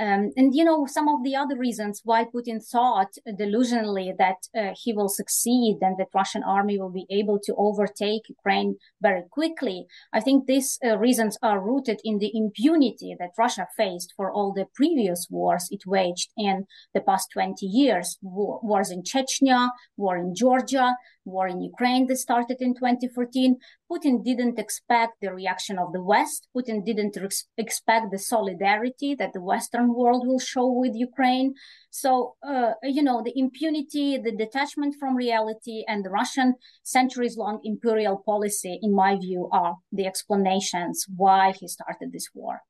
Um, 0.00 0.32
and 0.34 0.54
you 0.54 0.64
know 0.64 0.86
some 0.86 1.08
of 1.08 1.22
the 1.22 1.36
other 1.36 1.58
reasons 1.58 2.00
why 2.04 2.24
Putin 2.24 2.64
thought 2.64 3.12
delusionally 3.28 4.16
that 4.16 4.40
uh, 4.56 4.72
he 4.82 4.94
will 4.94 5.10
succeed 5.10 5.76
and 5.82 5.98
that 5.98 6.14
Russian 6.14 6.42
army 6.42 6.78
will 6.78 6.90
be 6.90 7.06
able 7.10 7.38
to 7.44 7.54
overtake 7.58 8.22
Ukraine 8.28 8.76
very 9.02 9.24
quickly. 9.30 9.86
I 10.10 10.20
think 10.20 10.46
these 10.46 10.78
uh, 10.82 10.96
reasons 10.96 11.36
are 11.42 11.60
rooted 11.60 12.00
in 12.02 12.18
the 12.18 12.32
impunity 12.34 13.14
that 13.18 13.38
Russia 13.38 13.66
faced 13.76 14.14
for 14.16 14.32
all 14.32 14.54
the 14.54 14.66
previous 14.74 15.26
wars 15.28 15.68
it 15.70 15.82
waged 15.86 16.30
in 16.34 16.64
the 16.94 17.02
past 17.02 17.28
20 17.34 17.66
years. 17.66 18.16
War, 18.22 18.58
wars 18.62 18.90
in 18.90 19.02
Chechnya, 19.02 19.68
war 19.98 20.16
in 20.16 20.34
Georgia, 20.34 20.94
war 21.24 21.46
in 21.46 21.60
Ukraine 21.60 22.06
that 22.06 22.16
started 22.16 22.58
in 22.60 22.74
2014. 22.74 23.56
Putin 23.90 24.24
didn't 24.24 24.58
expect 24.58 25.14
the 25.20 25.32
reaction 25.32 25.78
of 25.78 25.92
the 25.92 26.02
West. 26.02 26.48
Putin 26.56 26.84
didn't 26.84 27.16
re- 27.20 27.28
expect 27.56 28.06
the 28.10 28.18
solidarity 28.18 29.14
that 29.14 29.32
the 29.32 29.40
Western 29.40 29.89
world 29.94 30.26
will 30.26 30.38
show 30.38 30.66
with 30.70 30.94
Ukraine. 30.94 31.54
So, 31.90 32.36
uh, 32.46 32.72
you 32.82 33.02
know, 33.02 33.22
the 33.22 33.32
impunity, 33.36 34.18
the 34.18 34.32
detachment 34.32 34.96
from 34.98 35.16
reality, 35.16 35.84
and 35.88 36.04
the 36.04 36.10
Russian 36.10 36.54
centuries 36.82 37.36
long 37.36 37.60
imperial 37.64 38.22
policy, 38.24 38.78
in 38.82 38.94
my 38.94 39.16
view, 39.16 39.48
are 39.52 39.76
the 39.92 40.06
explanations 40.06 41.06
why 41.16 41.52
he 41.58 41.68
started 41.68 42.12
this 42.12 42.28
war. 42.34 42.60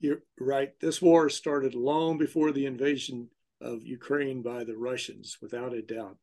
You're 0.00 0.22
right. 0.40 0.70
This 0.80 1.00
war 1.00 1.28
started 1.28 1.74
long 1.74 2.18
before 2.18 2.50
the 2.50 2.66
invasion 2.66 3.28
of 3.60 3.86
Ukraine 3.86 4.42
by 4.42 4.64
the 4.64 4.76
Russians, 4.76 5.38
without 5.40 5.72
a 5.72 5.82
doubt. 5.82 6.16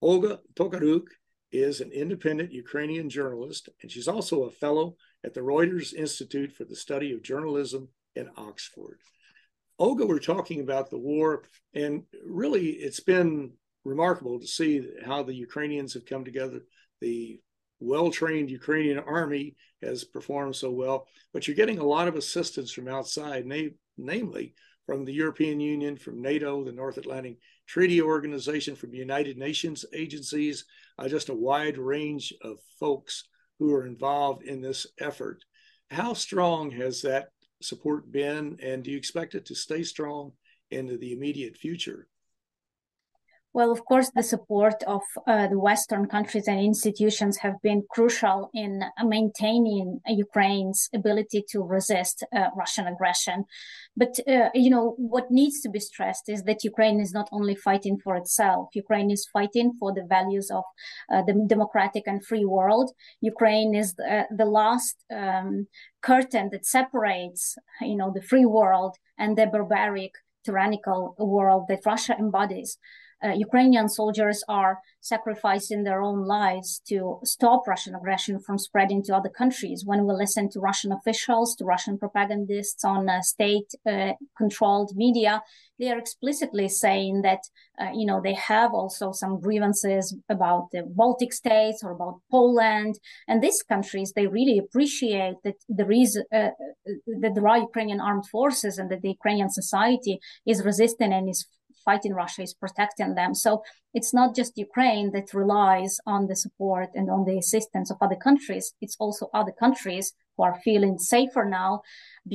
Olga 0.01 0.39
Tokariuk 0.55 1.05
is 1.51 1.81
an 1.81 1.91
independent 1.91 2.51
Ukrainian 2.51 3.12
journalist, 3.12 3.69
and 3.83 3.91
she's 3.91 4.07
also 4.07 4.45
a 4.45 4.50
fellow 4.50 4.95
at 5.24 5.36
the 5.36 5.41
Reuters 5.41 5.93
Institute 5.93 6.51
for 6.51 6.63
the 6.63 6.75
Study 6.75 7.13
of 7.13 7.21
Journalism 7.21 7.89
in 8.15 8.27
Oxford. 8.36 8.98
Olga, 9.79 10.05
we're 10.05 10.19
talking 10.19 10.59
about 10.59 10.89
the 10.89 10.98
war, 10.98 11.43
and 11.74 12.03
really 12.25 12.71
it's 12.71 13.00
been 13.00 13.53
remarkable 13.86 14.38
to 14.38 14.45
see 14.45 14.86
how 15.05 15.24
the 15.24 15.33
Ukrainians 15.33 15.93
have 15.93 16.05
come 16.05 16.25
together. 16.25 16.65
The 17.00 17.39
well 17.79 18.12
trained 18.12 18.51
Ukrainian 18.51 19.00
army 19.00 19.55
has 19.81 20.03
performed 20.03 20.57
so 20.57 20.69
well, 20.69 21.07
but 21.31 21.48
you're 21.48 21.55
getting 21.55 21.79
a 21.79 21.86
lot 21.86 22.09
of 22.09 22.15
assistance 22.15 22.74
from 22.74 22.89
outside, 22.89 23.45
na- 23.45 23.69
namely 23.98 24.53
from 24.86 25.05
the 25.05 25.13
European 25.13 25.62
Union, 25.62 25.95
from 25.95 26.21
NATO, 26.21 26.62
the 26.65 26.74
North 26.74 26.98
Atlantic 26.98 27.38
Treaty 27.65 28.01
Organization, 28.01 28.75
from 28.75 28.93
United 28.93 29.38
Nations 29.38 29.86
agencies, 29.93 30.65
uh, 30.98 31.07
just 31.07 31.29
a 31.29 31.33
wide 31.33 31.77
range 31.77 32.33
of 32.41 32.57
folks 32.81 33.29
who 33.59 33.74
are 33.74 33.86
involved 33.86 34.43
in 34.43 34.59
this 34.59 34.86
effort. 35.00 35.45
How 35.89 36.12
strong 36.12 36.69
has 36.71 37.01
that 37.03 37.29
support 37.62 38.12
been, 38.12 38.58
and 38.62 38.84
do 38.84 38.92
you 38.92 38.98
expect 38.98 39.36
it 39.36 39.46
to 39.46 39.56
stay 39.56 39.84
strong 39.84 40.34
into 40.72 40.98
the 40.98 41.13
immediate 41.13 41.58
future? 41.58 42.08
Well, 43.51 43.72
of 43.72 43.84
course, 43.86 44.12
the 44.12 44.22
support 44.22 44.84
of 44.84 45.01
uh, 45.25 45.48
the 45.48 45.58
Western 45.58 46.06
countries 46.06 46.48
and 46.48 46.60
institutions 46.60 47.38
have 47.38 47.60
been 47.63 47.84
crucial 47.89 48.51
in 48.53 48.84
maintaining 49.03 50.01
Ukraine's 50.08 50.88
ability 50.94 51.44
to 51.50 51.63
resist 51.63 52.24
uh, 52.36 52.50
Russian 52.56 52.86
aggression. 52.86 53.46
But, 53.98 54.20
uh, 54.27 54.50
you 54.53 54.70
know, 54.70 54.94
what 55.00 55.32
needs 55.32 55.62
to 55.62 55.70
be 55.70 55.79
stressed 55.79 56.29
is 56.29 56.44
that 56.44 56.63
Ukraine 56.63 57.00
is 57.00 57.12
not 57.12 57.27
only 57.32 57.56
fighting 57.56 57.98
for 57.98 58.15
itself, 58.15 58.70
Ukraine 58.75 59.10
is 59.10 59.27
fighting 59.34 59.74
for 59.79 59.96
the 59.96 60.06
values 60.08 60.51
of 60.51 60.63
uh, 61.12 61.24
the 61.24 61.34
democratic 61.48 62.03
and 62.06 62.24
free 62.24 62.46
world. 62.46 62.91
Ukraine 63.20 63.74
is 63.74 63.96
the, 63.96 64.27
the 64.29 64.46
last 64.46 64.96
um, 65.12 65.65
curtain 66.03 66.50
that 66.51 66.68
separates, 66.68 67.58
you 67.82 67.96
know, 67.96 68.12
the 68.13 68.22
free 68.22 68.46
world 68.46 68.96
and 69.18 69.36
the 69.36 69.48
barbaric, 69.48 70.12
tyrannical 70.46 71.15
world 71.18 71.65
that 71.68 71.86
Russia 71.86 72.15
embodies 72.18 72.77
uh, 73.23 73.29
Ukrainian 73.29 73.88
soldiers 73.89 74.43
are 74.47 74.79
sacrificing 75.01 75.83
their 75.83 76.01
own 76.01 76.25
lives 76.25 76.81
to 76.89 77.19
stop 77.23 77.67
Russian 77.67 77.95
aggression 77.95 78.39
from 78.39 78.57
spreading 78.57 79.01
to 79.03 79.15
other 79.15 79.29
countries. 79.29 79.83
When 79.85 80.05
we 80.05 80.13
listen 80.13 80.49
to 80.51 80.59
Russian 80.59 80.91
officials, 80.91 81.55
to 81.55 81.65
Russian 81.65 81.97
propagandists 81.97 82.83
on 82.83 83.09
uh, 83.09 83.21
state-controlled 83.21 84.91
uh, 84.91 84.95
media, 84.95 85.41
they 85.79 85.89
are 85.91 85.97
explicitly 85.97 86.67
saying 86.67 87.21
that 87.21 87.39
uh, 87.81 87.91
you 87.93 88.05
know 88.05 88.19
they 88.21 88.33
have 88.33 88.73
also 88.73 89.11
some 89.11 89.39
grievances 89.39 90.15
about 90.29 90.67
the 90.71 90.83
Baltic 90.83 91.31
states 91.31 91.81
or 91.83 91.91
about 91.91 92.19
Poland 92.29 92.99
and 93.27 93.41
these 93.41 93.63
countries. 93.63 94.11
They 94.13 94.27
really 94.27 94.57
appreciate 94.57 95.35
that 95.45 95.55
there 95.69 95.91
is 95.91 96.21
uh, 96.33 96.49
that 97.21 97.31
there 97.35 97.47
are 97.47 97.57
Ukrainian 97.57 98.01
armed 98.01 98.27
forces 98.27 98.77
and 98.77 98.91
that 98.91 99.01
the 99.01 99.15
Ukrainian 99.19 99.49
society 99.49 100.19
is 100.45 100.65
resisting 100.65 101.13
and 101.13 101.29
is 101.29 101.47
fighting 101.89 102.13
Russia 102.24 102.41
is 102.48 102.53
protecting 102.63 103.12
them. 103.15 103.31
So 103.46 103.51
it's 103.98 104.13
not 104.19 104.36
just 104.39 104.63
Ukraine 104.67 105.08
that 105.15 105.34
relies 105.43 105.93
on 106.13 106.22
the 106.29 106.38
support 106.43 106.89
and 107.00 107.08
on 107.15 107.22
the 107.25 107.38
assistance 107.43 107.89
of 107.91 107.98
other 108.05 108.19
countries. 108.27 108.65
It's 108.84 108.98
also 109.03 109.24
other 109.39 109.55
countries 109.65 110.05
who 110.34 110.43
are 110.48 110.65
feeling 110.67 110.96
safer 111.13 111.46
now 111.62 111.72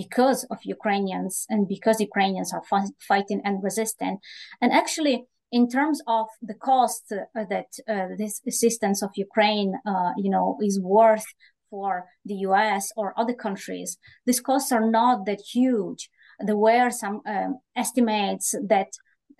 because 0.00 0.40
of 0.52 0.58
Ukrainians 0.76 1.34
and 1.52 1.60
because 1.74 2.08
Ukrainians 2.10 2.50
are 2.56 2.64
fighting 3.10 3.40
and 3.46 3.62
resisting. 3.68 4.14
And 4.62 4.70
actually, 4.82 5.16
in 5.58 5.64
terms 5.76 5.98
of 6.18 6.26
the 6.50 6.58
cost 6.70 7.04
uh, 7.12 7.44
that 7.54 7.70
uh, 7.94 8.08
this 8.22 8.34
assistance 8.52 8.98
of 9.06 9.10
Ukraine, 9.28 9.70
uh, 9.92 10.12
you 10.24 10.30
know, 10.34 10.48
is 10.68 10.76
worth 10.98 11.28
for 11.70 11.92
the 12.28 12.38
U.S. 12.48 12.84
or 13.00 13.06
other 13.20 13.36
countries, 13.46 13.90
these 14.26 14.42
costs 14.48 14.70
are 14.76 14.86
not 15.00 15.16
that 15.28 15.42
huge. 15.56 16.02
There 16.48 16.62
were 16.68 16.90
some 16.90 17.16
um, 17.34 17.52
estimates 17.84 18.48
that 18.74 18.90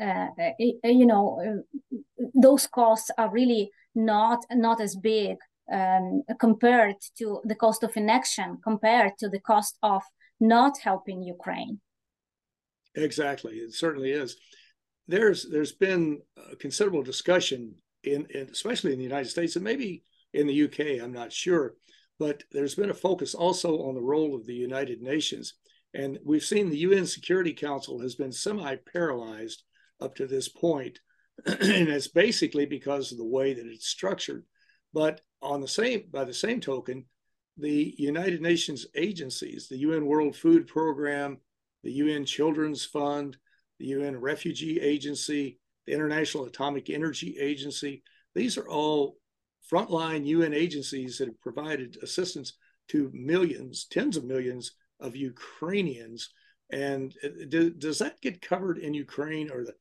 you 0.01 1.07
know, 1.07 1.41
uh, 1.41 1.97
those 2.35 2.67
costs 2.67 3.11
are 3.19 3.31
really 3.31 3.71
not 3.95 4.45
not 4.51 4.81
as 4.81 4.97
big 4.97 5.37
um, 5.73 6.23
compared 6.41 6.97
to 7.19 7.41
the 7.45 7.55
cost 7.55 7.83
of 7.83 7.97
inaction, 7.97 8.59
compared 8.63 9.13
to 9.19 9.29
the 9.29 9.41
cost 9.41 9.79
of 9.83 10.03
not 10.41 10.79
helping 10.79 11.23
Ukraine. 11.23 11.81
Exactly, 12.95 13.55
it 13.57 13.75
certainly 13.75 14.11
is. 14.11 14.37
There's 15.09 15.49
there's 15.51 15.73
been 15.73 16.21
considerable 16.59 17.03
discussion 17.03 17.75
in, 18.03 18.27
in 18.31 18.49
especially 18.51 18.93
in 18.93 18.99
the 18.99 19.05
United 19.05 19.29
States 19.29 19.57
and 19.57 19.65
maybe 19.65 20.05
in 20.33 20.47
the 20.47 20.65
UK. 20.65 21.03
I'm 21.03 21.13
not 21.13 21.33
sure, 21.33 21.75
but 22.19 22.43
there's 22.53 22.75
been 22.75 22.91
a 22.91 22.95
focus 22.95 23.35
also 23.35 23.83
on 23.83 23.95
the 23.95 24.03
role 24.03 24.35
of 24.35 24.47
the 24.47 24.55
United 24.55 25.03
Nations. 25.03 25.55
And 25.95 26.19
we've 26.25 26.43
seen 26.43 26.69
the 26.69 26.79
UN 26.79 27.07
Security 27.07 27.53
Council 27.53 28.01
has 28.01 28.15
been 28.17 28.33
semi 28.33 28.77
paralyzed 28.93 29.63
up 30.05 30.17
to 30.17 30.27
this 30.27 30.49
point. 30.49 31.01
and 31.47 31.89
it's 31.89 32.09
basically 32.09 32.67
because 32.67 33.11
of 33.11 33.19
the 33.19 33.25
way 33.25 33.55
that 33.55 33.67
it's 33.67 33.89
structured. 33.89 34.45
But 34.93 35.21
on 35.43 35.61
the 35.61 35.69
same 35.69 36.05
by 36.11 36.25
the 36.25 36.35
same 36.35 36.61
token, 36.61 37.07
the 37.57 37.95
United 37.99 38.41
Nations 38.41 38.87
agencies, 38.95 39.69
the 39.69 39.79
UN 39.79 40.07
World 40.07 40.37
Food 40.37 40.67
Program, 40.67 41.39
the 41.83 41.93
UN 41.93 42.25
Children's 42.25 42.85
Fund, 42.85 43.37
the 43.79 43.87
UN 43.87 44.21
Refugee 44.21 44.81
Agency, 44.81 45.59
the 45.87 45.93
International 45.93 46.45
Atomic 46.45 46.91
Energy 46.91 47.37
Agency, 47.39 48.03
these 48.35 48.59
are 48.59 48.69
all 48.69 49.19
frontline 49.71 50.27
UN 50.27 50.53
agencies 50.53 51.19
that 51.19 51.29
have 51.29 51.41
provided 51.41 51.97
assistance 52.03 52.55
to 52.89 53.11
millions, 53.15 53.87
tens 53.91 54.17
of 54.17 54.25
millions 54.25 54.73
of 55.01 55.17
Ukrainians. 55.17 56.31
And 56.71 57.15
uh, 57.23 57.29
does 57.79 57.99
that 57.99 58.21
get 58.21 58.43
covered 58.43 58.79
in 58.79 58.95
Ukraine? 58.95 59.51
Or 59.51 59.65
the, 59.65 59.75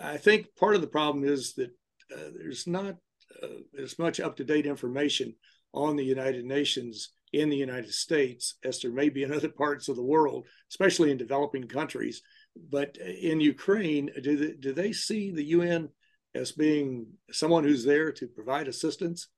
I 0.00 0.16
think 0.16 0.46
part 0.56 0.74
of 0.74 0.80
the 0.80 0.86
problem 0.86 1.24
is 1.24 1.54
that 1.54 1.70
uh, 2.12 2.30
there's 2.36 2.66
not 2.66 2.96
uh, 3.42 3.46
as 3.80 3.98
much 3.98 4.20
up 4.20 4.36
to 4.36 4.44
date 4.44 4.66
information 4.66 5.34
on 5.74 5.96
the 5.96 6.04
United 6.04 6.44
Nations 6.44 7.10
in 7.32 7.48
the 7.48 7.56
United 7.56 7.92
States 7.92 8.56
as 8.62 8.80
there 8.80 8.92
may 8.92 9.08
be 9.08 9.22
in 9.22 9.32
other 9.32 9.48
parts 9.48 9.88
of 9.88 9.96
the 9.96 10.02
world, 10.02 10.46
especially 10.70 11.10
in 11.10 11.16
developing 11.16 11.66
countries. 11.66 12.22
But 12.70 12.96
in 12.98 13.40
Ukraine, 13.40 14.10
do 14.22 14.36
they, 14.36 14.52
do 14.52 14.72
they 14.72 14.92
see 14.92 15.30
the 15.30 15.44
UN 15.44 15.88
as 16.34 16.52
being 16.52 17.06
someone 17.30 17.64
who's 17.64 17.84
there 17.84 18.12
to 18.12 18.26
provide 18.26 18.68
assistance? 18.68 19.28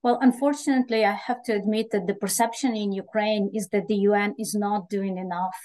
Well, 0.00 0.18
unfortunately, 0.20 1.04
I 1.04 1.12
have 1.12 1.42
to 1.44 1.52
admit 1.52 1.90
that 1.90 2.06
the 2.06 2.14
perception 2.14 2.76
in 2.76 2.92
Ukraine 2.92 3.50
is 3.52 3.68
that 3.70 3.88
the 3.88 3.96
UN 4.10 4.34
is 4.38 4.54
not 4.54 4.88
doing 4.88 5.18
enough. 5.18 5.58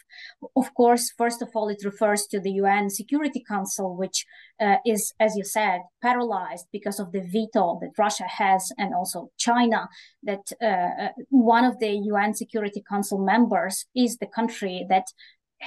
Of 0.55 0.73
course, 0.73 1.13
first 1.15 1.43
of 1.43 1.49
all, 1.53 1.69
it 1.69 1.85
refers 1.85 2.25
to 2.27 2.39
the 2.39 2.53
UN 2.53 2.89
Security 2.89 3.43
Council, 3.47 3.95
which 3.95 4.25
uh, 4.59 4.77
is, 4.87 5.13
as 5.19 5.35
you 5.35 5.43
said, 5.43 5.81
paralyzed 6.01 6.65
because 6.71 6.99
of 6.99 7.11
the 7.11 7.21
veto 7.21 7.77
that 7.81 7.97
Russia 7.97 8.25
has 8.27 8.71
and 8.79 8.95
also 8.95 9.29
China. 9.37 9.87
That 10.23 10.45
uh, 10.59 11.03
uh 11.03 11.09
one 11.29 11.65
of 11.65 11.77
the 11.77 11.91
UN 12.13 12.33
Security 12.33 12.81
Council 12.89 13.19
members 13.19 13.85
is 13.95 14.17
the 14.17 14.31
country 14.39 14.83
that 14.89 15.05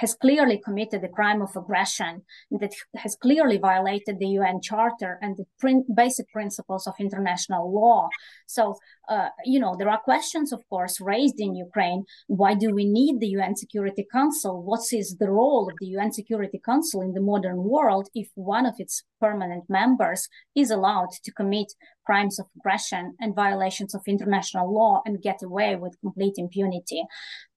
has 0.00 0.14
clearly 0.14 0.60
committed 0.62 1.02
a 1.02 1.08
crime 1.08 1.40
of 1.42 1.56
aggression 1.56 2.22
that 2.50 2.72
has 2.96 3.16
clearly 3.16 3.58
violated 3.58 4.18
the 4.18 4.28
UN 4.40 4.60
Charter 4.60 5.18
and 5.22 5.36
the 5.36 5.46
prin- 5.58 5.86
basic 5.94 6.30
principles 6.30 6.86
of 6.86 6.94
international 7.00 7.72
law. 7.72 8.08
So, 8.46 8.76
uh, 9.08 9.28
you 9.44 9.58
know, 9.58 9.74
there 9.78 9.88
are 9.88 9.98
questions, 9.98 10.52
of 10.52 10.62
course, 10.68 11.00
raised 11.00 11.40
in 11.40 11.54
Ukraine. 11.54 12.04
Why 12.26 12.54
do 12.54 12.74
we 12.74 12.84
need 12.84 13.20
the 13.20 13.34
UN 13.38 13.56
Security 13.56 14.06
Council? 14.12 14.62
What 14.62 14.84
is 14.92 15.16
the 15.18 15.30
role 15.30 15.68
of 15.70 15.76
the 15.80 15.88
UN 15.96 16.12
Security 16.12 16.60
Council 16.64 17.00
in 17.00 17.12
the 17.12 17.26
modern 17.32 17.58
world 17.64 18.08
if 18.14 18.28
one 18.34 18.66
of 18.66 18.74
its 18.78 19.02
permanent 19.20 19.64
members 19.68 20.28
is 20.54 20.70
allowed 20.70 21.10
to 21.24 21.32
commit 21.32 21.72
crimes 22.06 22.38
of 22.38 22.46
aggression 22.56 23.14
and 23.20 23.34
violations 23.34 23.94
of 23.94 24.02
international 24.06 24.72
law 24.72 25.02
and 25.04 25.20
get 25.20 25.42
away 25.42 25.74
with 25.74 26.00
complete 26.00 26.34
impunity. 26.36 27.02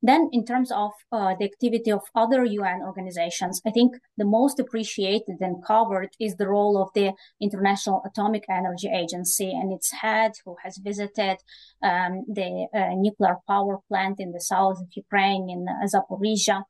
Then, 0.01 0.29
in 0.31 0.43
terms 0.43 0.71
of 0.71 0.91
uh, 1.11 1.35
the 1.37 1.45
activity 1.45 1.91
of 1.91 2.01
other 2.15 2.43
UN 2.43 2.81
organizations, 2.81 3.61
I 3.65 3.71
think 3.71 3.93
the 4.17 4.25
most 4.25 4.59
appreciated 4.59 5.37
and 5.39 5.63
covered 5.63 6.09
is 6.19 6.35
the 6.35 6.47
role 6.47 6.81
of 6.81 6.89
the 6.95 7.11
International 7.39 8.01
Atomic 8.05 8.45
Energy 8.49 8.89
Agency 8.93 9.51
and 9.51 9.71
its 9.71 9.91
head, 9.91 10.31
who 10.43 10.55
has 10.63 10.77
visited 10.77 11.37
um, 11.83 12.25
the 12.27 12.67
uh, 12.73 12.95
nuclear 12.95 13.37
power 13.47 13.77
plant 13.87 14.19
in 14.19 14.31
the 14.31 14.41
south 14.41 14.79
of 14.81 14.87
Ukraine 14.95 15.49
in 15.49 15.65
Zaporizhia 15.93 16.63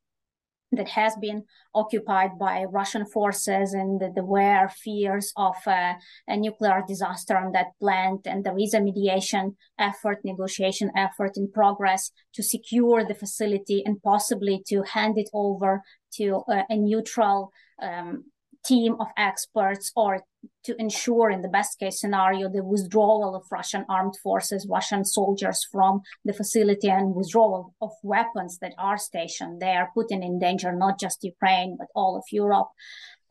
that 0.71 0.89
has 0.89 1.15
been 1.15 1.43
occupied 1.73 2.38
by 2.39 2.63
Russian 2.63 3.05
forces 3.05 3.73
and 3.73 3.99
there 3.99 4.23
were 4.23 4.69
fears 4.69 5.33
of 5.35 5.55
a 5.65 5.95
nuclear 6.29 6.83
disaster 6.88 7.38
on 7.38 7.51
that 7.53 7.71
plant. 7.79 8.27
And 8.27 8.43
there 8.43 8.57
is 8.57 8.73
a 8.73 8.81
mediation 8.81 9.57
effort, 9.77 10.19
negotiation 10.23 10.91
effort 10.95 11.38
in 11.38 11.51
progress 11.51 12.11
to 12.33 12.43
secure 12.43 13.03
the 13.03 13.15
facility 13.15 13.83
and 13.85 14.01
possibly 14.01 14.61
to 14.67 14.83
hand 14.83 15.17
it 15.17 15.29
over 15.33 15.81
to 16.13 16.43
a 16.47 16.75
neutral 16.75 17.51
um, 17.81 18.25
team 18.65 18.95
of 18.99 19.07
experts 19.17 19.91
or 19.95 20.23
to 20.63 20.79
ensure 20.79 21.29
in 21.29 21.41
the 21.41 21.48
best 21.48 21.79
case 21.79 22.00
scenario 22.00 22.50
the 22.50 22.63
withdrawal 22.63 23.36
of 23.36 23.43
russian 23.51 23.86
armed 23.89 24.15
forces 24.24 24.67
russian 24.69 25.03
soldiers 25.05 25.67
from 25.72 26.01
the 26.25 26.34
facility 26.34 26.89
and 26.89 27.15
withdrawal 27.15 27.74
of 27.81 27.91
weapons 28.03 28.60
that 28.60 28.74
are 28.77 28.98
stationed 28.98 29.62
there 29.62 29.91
putting 29.93 30.24
in 30.24 30.39
danger 30.39 30.72
not 30.72 31.00
just 31.00 31.24
ukraine 31.24 31.75
but 31.77 31.88
all 31.96 32.17
of 32.17 32.24
europe 32.31 32.69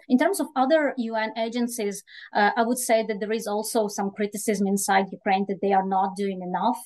in 0.08 0.18
terms 0.18 0.40
of 0.40 0.46
other 0.56 0.94
UN 0.96 1.30
agencies, 1.36 2.02
uh, 2.34 2.50
I 2.56 2.62
would 2.62 2.78
say 2.78 3.04
that 3.06 3.20
there 3.20 3.32
is 3.32 3.46
also 3.46 3.88
some 3.88 4.10
criticism 4.10 4.66
inside 4.66 5.06
Ukraine 5.12 5.44
that 5.48 5.60
they 5.60 5.72
are 5.72 5.86
not 5.86 6.16
doing 6.16 6.40
enough, 6.42 6.78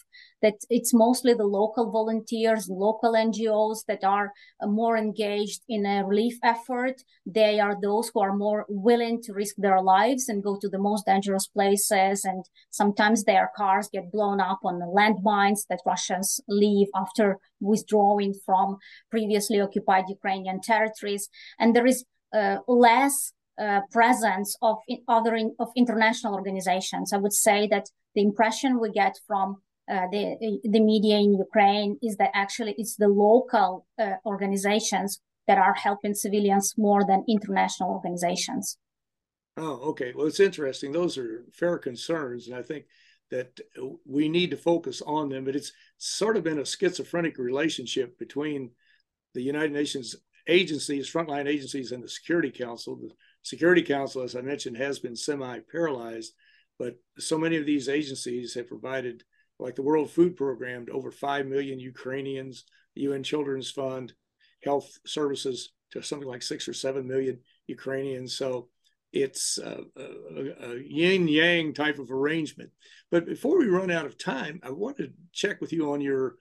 that 0.42 0.54
it's 0.68 0.92
mostly 0.92 1.35
the 1.35 1.44
local 1.44 1.90
volunteers, 1.90 2.68
local 2.68 3.12
NGOs 3.12 3.85
that 3.87 4.02
are 4.02 4.32
uh, 4.61 4.66
more 4.66 4.96
engaged 4.96 5.62
in 5.68 5.87
a 5.87 6.04
relief 6.04 6.35
effort. 6.42 7.02
They 7.24 7.61
are 7.61 7.76
those 7.80 8.11
who 8.12 8.20
are 8.20 8.35
more 8.35 8.66
willing 8.68 9.22
to 9.22 9.32
risk 9.32 9.54
their 9.56 9.80
lives 9.80 10.28
and 10.28 10.42
go 10.42 10.58
to 10.61 10.68
the 10.68 10.78
most 10.78 11.06
dangerous 11.06 11.46
places. 11.46 12.24
And 12.24 12.44
sometimes 12.70 13.24
their 13.24 13.50
cars 13.56 13.88
get 13.92 14.11
blown 14.11 14.40
up 14.40 14.61
on 14.64 14.80
the 14.80 14.87
landmines 14.87 15.61
that 15.68 15.82
Russians 15.87 16.40
leave 16.48 16.88
after 16.94 17.38
withdrawing 17.61 18.35
from 18.44 18.78
previously 19.11 19.61
occupied 19.61 20.04
Ukrainian 20.08 20.61
territories. 20.61 21.28
And 21.61 21.76
there 21.76 21.87
is 21.87 22.04
less 22.66 23.32
uh, 23.60 23.80
presence 23.90 24.56
of 24.62 24.78
other 25.08 25.34
in, 25.34 25.54
of 25.58 25.68
international 25.76 26.34
organizations. 26.34 27.12
I 27.12 27.18
would 27.18 27.32
say 27.32 27.68
that 27.68 27.86
the 28.14 28.22
impression 28.22 28.80
we 28.80 28.90
get 28.90 29.14
from 29.26 29.58
uh, 29.90 30.06
the 30.10 30.58
the 30.64 30.80
media 30.80 31.16
in 31.18 31.34
Ukraine 31.34 31.98
is 32.02 32.16
that 32.16 32.30
actually 32.34 32.74
it's 32.78 32.96
the 32.96 33.08
local 33.08 33.86
uh, 33.98 34.14
organizations 34.24 35.20
that 35.48 35.58
are 35.58 35.74
helping 35.74 36.14
civilians 36.14 36.74
more 36.78 37.04
than 37.04 37.24
international 37.28 37.90
organizations. 37.90 38.78
Oh, 39.56 39.90
okay. 39.90 40.12
Well, 40.14 40.26
it's 40.26 40.40
interesting. 40.40 40.92
Those 40.92 41.18
are 41.18 41.44
fair 41.52 41.78
concerns, 41.78 42.46
and 42.46 42.56
I 42.56 42.62
think 42.62 42.86
that 43.30 43.60
we 44.06 44.28
need 44.28 44.50
to 44.52 44.56
focus 44.56 45.02
on 45.04 45.28
them. 45.28 45.44
But 45.44 45.56
it's 45.56 45.72
sort 45.98 46.36
of 46.36 46.44
been 46.44 46.60
a 46.60 46.64
schizophrenic 46.64 47.38
relationship 47.38 48.18
between 48.18 48.70
the 49.34 49.42
United 49.42 49.72
Nations 49.72 50.16
agencies, 50.46 51.11
frontline 51.11 51.46
agencies, 51.46 51.92
and 51.92 52.02
the 52.02 52.09
Security 52.09 52.50
Council. 52.50 52.96
The 52.96 53.11
Security 53.42 53.83
Council, 53.83 54.22
as 54.22 54.37
I 54.37 54.40
mentioned, 54.40 54.76
has 54.76 54.98
been 54.98 55.16
semi 55.16 55.59
paralyzed, 55.70 56.35
but 56.78 56.96
so 57.18 57.38
many 57.38 57.57
of 57.57 57.66
these 57.66 57.88
agencies 57.88 58.55
have 58.55 58.68
provided, 58.68 59.22
like 59.59 59.74
the 59.74 59.83
World 59.83 60.11
Food 60.11 60.37
Program, 60.37 60.87
to 60.87 60.92
over 60.92 61.11
5 61.11 61.46
million 61.46 61.78
Ukrainians, 61.78 62.64
the 62.94 63.02
UN 63.02 63.22
Children's 63.22 63.70
Fund, 63.70 64.12
health 64.64 64.98
services 65.07 65.72
to 65.92 66.02
something 66.02 66.28
like 66.28 66.42
6 66.42 66.68
or 66.68 66.72
7 66.72 67.07
million 67.07 67.38
Ukrainians. 67.66 68.37
So 68.37 68.68
it's 69.12 69.59
a, 69.59 69.83
a, 69.96 70.70
a 70.70 70.78
yin 70.78 71.28
yang 71.28 71.74
type 71.74 71.98
of 71.98 72.11
arrangement. 72.11 72.70
But 73.11 73.26
before 73.26 73.59
we 73.59 73.66
run 73.66 73.90
out 73.90 74.07
of 74.07 74.16
time, 74.16 74.61
I 74.62 74.70
want 74.70 74.96
to 74.98 75.12
check 75.33 75.61
with 75.61 75.72
you 75.72 75.92
on 75.92 76.00
your 76.00 76.37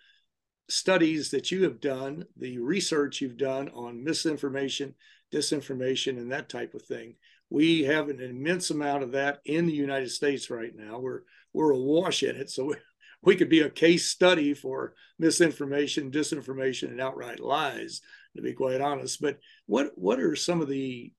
studies 0.72 1.32
that 1.32 1.52
you 1.52 1.64
have 1.64 1.82
done, 1.82 2.26
the 2.38 2.58
research 2.60 3.22
you've 3.22 3.38
done 3.38 3.70
on 3.70 4.04
misinformation, 4.04 4.96
disinformation, 5.34 6.18
and 6.18 6.32
that 6.32 6.50
type 6.50 6.74
of 6.74 6.82
thing. 6.82 7.16
We 7.50 7.84
have 7.84 8.10
an 8.10 8.22
immense 8.22 8.70
amount 8.70 9.04
of 9.04 9.12
that 9.12 9.42
in 9.46 9.66
the 9.66 9.74
United 9.74 10.10
States 10.12 10.50
right 10.50 10.74
now. 10.76 11.00
We're 11.00 11.22
we're 11.54 11.72
awash 11.72 12.24
in 12.24 12.38
it, 12.38 12.50
so 12.50 12.74
we 13.22 13.36
could 13.36 13.50
be 13.50 13.60
a 13.60 13.70
case 13.70 14.08
study 14.08 14.54
for 14.54 14.94
misinformation, 15.20 16.12
disinformation, 16.12 16.90
and 16.90 17.02
outright 17.02 17.40
lies. 17.40 18.02
To 18.38 18.42
be 18.42 18.54
quite 18.54 18.80
honest, 18.80 19.22
but 19.22 19.40
what 19.66 19.92
what 19.96 20.20
are 20.20 20.36
some 20.36 20.62
of 20.62 20.70
the 20.70 21.12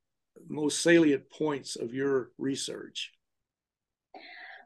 most 0.48 0.82
salient 0.82 1.30
points 1.30 1.76
of 1.76 1.92
your 1.92 2.30
research? 2.38 3.12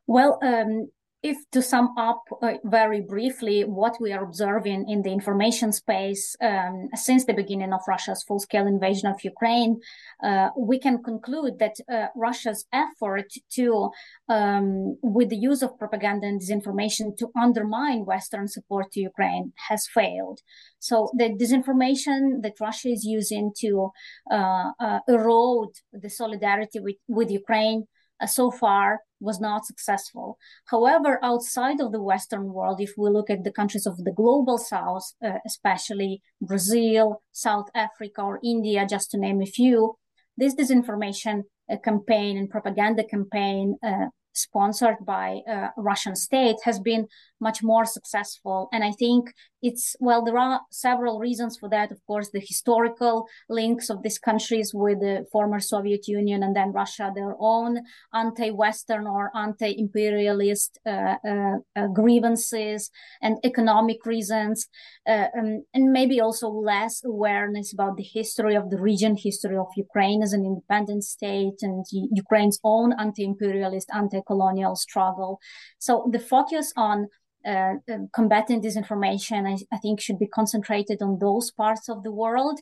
Well, 0.06 0.38
um, 0.42 0.88
if 1.22 1.38
to 1.50 1.62
sum 1.62 1.94
up 1.96 2.22
uh, 2.42 2.54
very 2.64 3.00
briefly 3.00 3.64
what 3.64 3.96
we 4.00 4.12
are 4.12 4.22
observing 4.22 4.88
in 4.88 5.02
the 5.02 5.10
information 5.10 5.72
space 5.72 6.36
um, 6.40 6.88
since 6.94 7.24
the 7.24 7.32
beginning 7.32 7.72
of 7.72 7.80
Russia's 7.88 8.22
full 8.22 8.38
scale 8.38 8.66
invasion 8.66 9.08
of 9.08 9.24
Ukraine, 9.24 9.80
uh, 10.22 10.50
we 10.56 10.78
can 10.78 11.02
conclude 11.02 11.58
that 11.58 11.76
uh, 11.92 12.06
Russia's 12.14 12.66
effort 12.72 13.32
to, 13.52 13.90
um, 14.28 14.96
with 15.02 15.30
the 15.30 15.36
use 15.36 15.62
of 15.62 15.78
propaganda 15.78 16.26
and 16.26 16.40
disinformation, 16.40 17.16
to 17.16 17.30
undermine 17.40 18.04
Western 18.04 18.46
support 18.46 18.92
to 18.92 19.00
Ukraine 19.00 19.52
has 19.68 19.86
failed. 19.86 20.40
So 20.78 21.10
the 21.16 21.30
disinformation 21.30 22.42
that 22.42 22.60
Russia 22.60 22.90
is 22.90 23.04
using 23.04 23.52
to 23.58 23.90
uh, 24.30 24.70
uh, 24.78 25.00
erode 25.08 25.74
the 25.92 26.10
solidarity 26.10 26.78
with, 26.78 26.96
with 27.08 27.30
Ukraine 27.30 27.86
uh, 28.20 28.26
so 28.26 28.50
far 28.50 29.00
was 29.20 29.40
not 29.40 29.66
successful. 29.66 30.38
However, 30.66 31.18
outside 31.22 31.80
of 31.80 31.92
the 31.92 32.02
Western 32.02 32.52
world, 32.52 32.80
if 32.80 32.92
we 32.96 33.10
look 33.10 33.30
at 33.30 33.44
the 33.44 33.52
countries 33.52 33.86
of 33.86 33.96
the 34.04 34.12
global 34.12 34.58
South, 34.58 35.12
uh, 35.24 35.38
especially 35.46 36.22
Brazil, 36.40 37.22
South 37.32 37.68
Africa, 37.74 38.22
or 38.22 38.40
India, 38.44 38.86
just 38.88 39.10
to 39.10 39.18
name 39.18 39.40
a 39.40 39.46
few, 39.46 39.96
this 40.36 40.54
disinformation 40.54 41.42
uh, 41.70 41.76
campaign 41.78 42.36
and 42.36 42.50
propaganda 42.50 43.04
campaign 43.04 43.76
uh, 43.82 44.06
sponsored 44.36 44.96
by 45.04 45.40
uh, 45.48 45.68
Russian 45.76 46.14
state 46.14 46.56
has 46.64 46.78
been 46.78 47.06
much 47.40 47.62
more 47.62 47.86
successful. 47.86 48.68
And 48.72 48.84
I 48.84 48.92
think 48.92 49.32
it's 49.68 49.96
well, 49.98 50.22
there 50.24 50.38
are 50.38 50.60
several 50.70 51.18
reasons 51.18 51.58
for 51.58 51.68
that. 51.70 51.90
Of 51.90 52.00
course, 52.06 52.28
the 52.30 52.44
historical 52.52 53.26
links 53.48 53.90
of 53.90 54.02
these 54.02 54.18
countries 54.28 54.68
with 54.72 55.00
the 55.00 55.26
former 55.32 55.60
Soviet 55.60 56.06
Union 56.06 56.42
and 56.44 56.54
then 56.54 56.70
Russia, 56.72 57.10
their 57.14 57.34
own 57.38 57.72
anti-Western 58.14 59.06
or 59.06 59.24
anti-imperialist 59.46 60.78
uh, 60.86 61.16
uh, 61.32 61.56
uh, 61.74 61.88
grievances 62.00 62.90
and 63.20 63.38
economic 63.44 64.06
reasons, 64.06 64.68
uh, 65.08 65.26
um, 65.38 65.64
and 65.74 65.92
maybe 65.98 66.20
also 66.20 66.48
less 66.48 67.02
awareness 67.04 67.72
about 67.72 67.96
the 67.96 68.08
history 68.18 68.54
of 68.54 68.70
the 68.70 68.80
region, 68.90 69.16
history 69.16 69.56
of 69.56 69.66
Ukraine 69.76 70.22
as 70.22 70.32
an 70.32 70.44
independent 70.44 71.02
state, 71.04 71.58
and 71.62 71.84
Ukraine's 72.24 72.60
own 72.62 72.88
anti-imperialist, 73.04 73.88
anti-colonial 73.92 74.76
struggle. 74.76 75.40
So 75.78 75.92
the 76.12 76.20
focus 76.34 76.72
on 76.76 77.08
uh, 77.46 77.74
um, 77.92 78.08
combating 78.12 78.60
disinformation, 78.60 79.46
I, 79.46 79.56
I, 79.74 79.78
think, 79.78 80.00
should 80.00 80.18
be 80.18 80.26
concentrated 80.26 81.00
on 81.00 81.18
those 81.18 81.50
parts 81.50 81.88
of 81.88 82.02
the 82.02 82.12
world. 82.12 82.60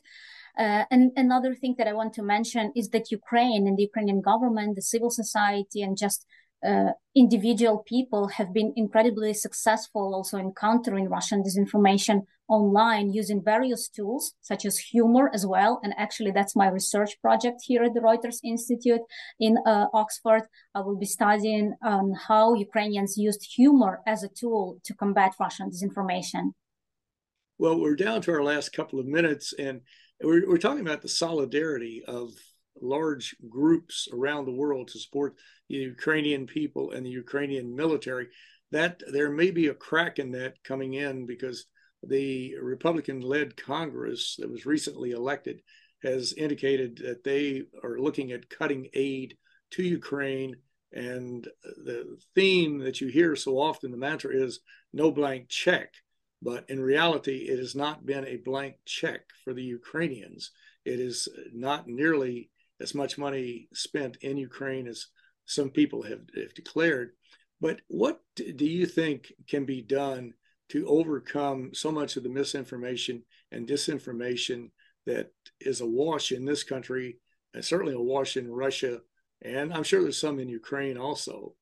Uh, 0.57 0.83
and 0.91 1.11
another 1.17 1.53
thing 1.53 1.75
that 1.77 1.87
I 1.87 1.93
want 1.93 2.13
to 2.13 2.23
mention 2.23 2.71
is 2.75 2.89
that 2.89 3.11
Ukraine 3.11 3.67
and 3.67 3.77
the 3.77 3.83
Ukrainian 3.83 4.21
government, 4.21 4.75
the 4.75 4.81
civil 4.81 5.09
society, 5.09 5.81
and 5.81 5.97
just 5.97 6.25
uh, 6.65 6.91
individual 7.15 7.79
people 7.79 8.27
have 8.29 8.53
been 8.53 8.73
incredibly 8.75 9.33
successful 9.33 10.15
also 10.15 10.37
in 10.37 10.53
countering 10.53 11.09
Russian 11.09 11.43
disinformation 11.43 12.25
online 12.47 13.11
using 13.11 13.41
various 13.43 13.89
tools 13.89 14.33
such 14.41 14.65
as 14.65 14.77
humor 14.77 15.31
as 15.33 15.45
well. 15.45 15.79
And 15.83 15.93
actually, 15.97 16.31
that's 16.31 16.55
my 16.55 16.67
research 16.67 17.19
project 17.21 17.61
here 17.65 17.83
at 17.83 17.93
the 17.93 18.01
Reuters 18.01 18.39
Institute 18.43 19.01
in 19.39 19.57
uh, 19.65 19.87
Oxford. 19.93 20.43
I 20.73 20.81
will 20.81 20.97
be 20.97 21.05
studying 21.05 21.73
on 21.83 22.13
how 22.27 22.53
Ukrainians 22.53 23.17
used 23.17 23.43
humor 23.55 24.01
as 24.05 24.23
a 24.23 24.29
tool 24.29 24.79
to 24.83 24.93
combat 24.93 25.33
Russian 25.39 25.71
disinformation. 25.71 26.51
Well, 27.57 27.79
we're 27.79 27.95
down 27.95 28.21
to 28.21 28.31
our 28.33 28.43
last 28.43 28.73
couple 28.73 28.99
of 28.99 29.05
minutes, 29.05 29.53
and 29.57 29.81
we're, 30.21 30.47
we're 30.47 30.57
talking 30.57 30.81
about 30.81 31.01
the 31.01 31.07
solidarity 31.07 32.03
of 32.05 32.31
large 32.81 33.35
groups 33.49 34.07
around 34.11 34.45
the 34.45 34.51
world 34.51 34.89
to 34.89 34.99
support 34.99 35.35
the 35.69 35.75
Ukrainian 35.75 36.45
people 36.45 36.91
and 36.91 37.05
the 37.05 37.11
Ukrainian 37.11 37.75
military. 37.75 38.27
That 38.71 39.01
there 39.11 39.31
may 39.31 39.51
be 39.51 39.67
a 39.67 39.73
crack 39.73 40.19
in 40.19 40.31
that 40.31 40.61
coming 40.63 40.95
in 40.95 41.25
because 41.25 41.65
the 42.07 42.55
Republican 42.61 43.21
led 43.21 43.57
Congress 43.57 44.35
that 44.39 44.49
was 44.49 44.65
recently 44.65 45.11
elected 45.11 45.61
has 46.03 46.33
indicated 46.33 46.97
that 46.97 47.23
they 47.23 47.63
are 47.83 47.97
looking 47.97 48.31
at 48.31 48.49
cutting 48.49 48.87
aid 48.93 49.37
to 49.71 49.83
Ukraine. 49.83 50.55
And 50.93 51.47
the 51.63 52.17
theme 52.35 52.79
that 52.79 53.01
you 53.01 53.07
hear 53.07 53.35
so 53.35 53.59
often, 53.59 53.91
the 53.91 53.97
mantra 53.97 54.33
is 54.33 54.59
no 54.93 55.11
blank 55.11 55.49
check. 55.49 55.93
But 56.41 56.69
in 56.69 56.79
reality, 56.79 57.47
it 57.49 57.57
has 57.57 57.75
not 57.75 58.05
been 58.05 58.25
a 58.25 58.37
blank 58.37 58.75
check 58.85 59.21
for 59.43 59.53
the 59.53 59.63
Ukrainians. 59.63 60.51
It 60.85 60.99
is 60.99 61.27
not 61.53 61.87
nearly 61.87 62.51
as 62.79 62.93
much 62.93 63.17
money 63.17 63.67
spent 63.73 64.17
in 64.17 64.37
Ukraine 64.37 64.87
as 64.87 65.07
some 65.45 65.69
people 65.69 66.03
have, 66.03 66.21
have 66.35 66.53
declared. 66.53 67.11
But 67.61 67.81
what 67.87 68.19
do 68.35 68.65
you 68.65 68.85
think 68.85 69.31
can 69.47 69.65
be 69.65 69.81
done 69.81 70.33
to 70.69 70.87
overcome 70.87 71.71
so 71.73 71.91
much 71.91 72.17
of 72.17 72.23
the 72.23 72.29
misinformation 72.29 73.23
and 73.51 73.67
disinformation 73.67 74.71
that 75.05 75.31
is 75.59 75.81
awash 75.81 76.31
in 76.31 76.45
this 76.45 76.63
country, 76.63 77.17
and 77.53 77.63
certainly 77.63 77.93
awash 77.93 78.37
in 78.37 78.51
Russia, 78.51 79.01
and 79.41 79.73
I'm 79.73 79.83
sure 79.83 80.01
there's 80.01 80.17
some 80.17 80.39
in 80.39 80.49
Ukraine 80.49 80.97
also? 80.97 81.53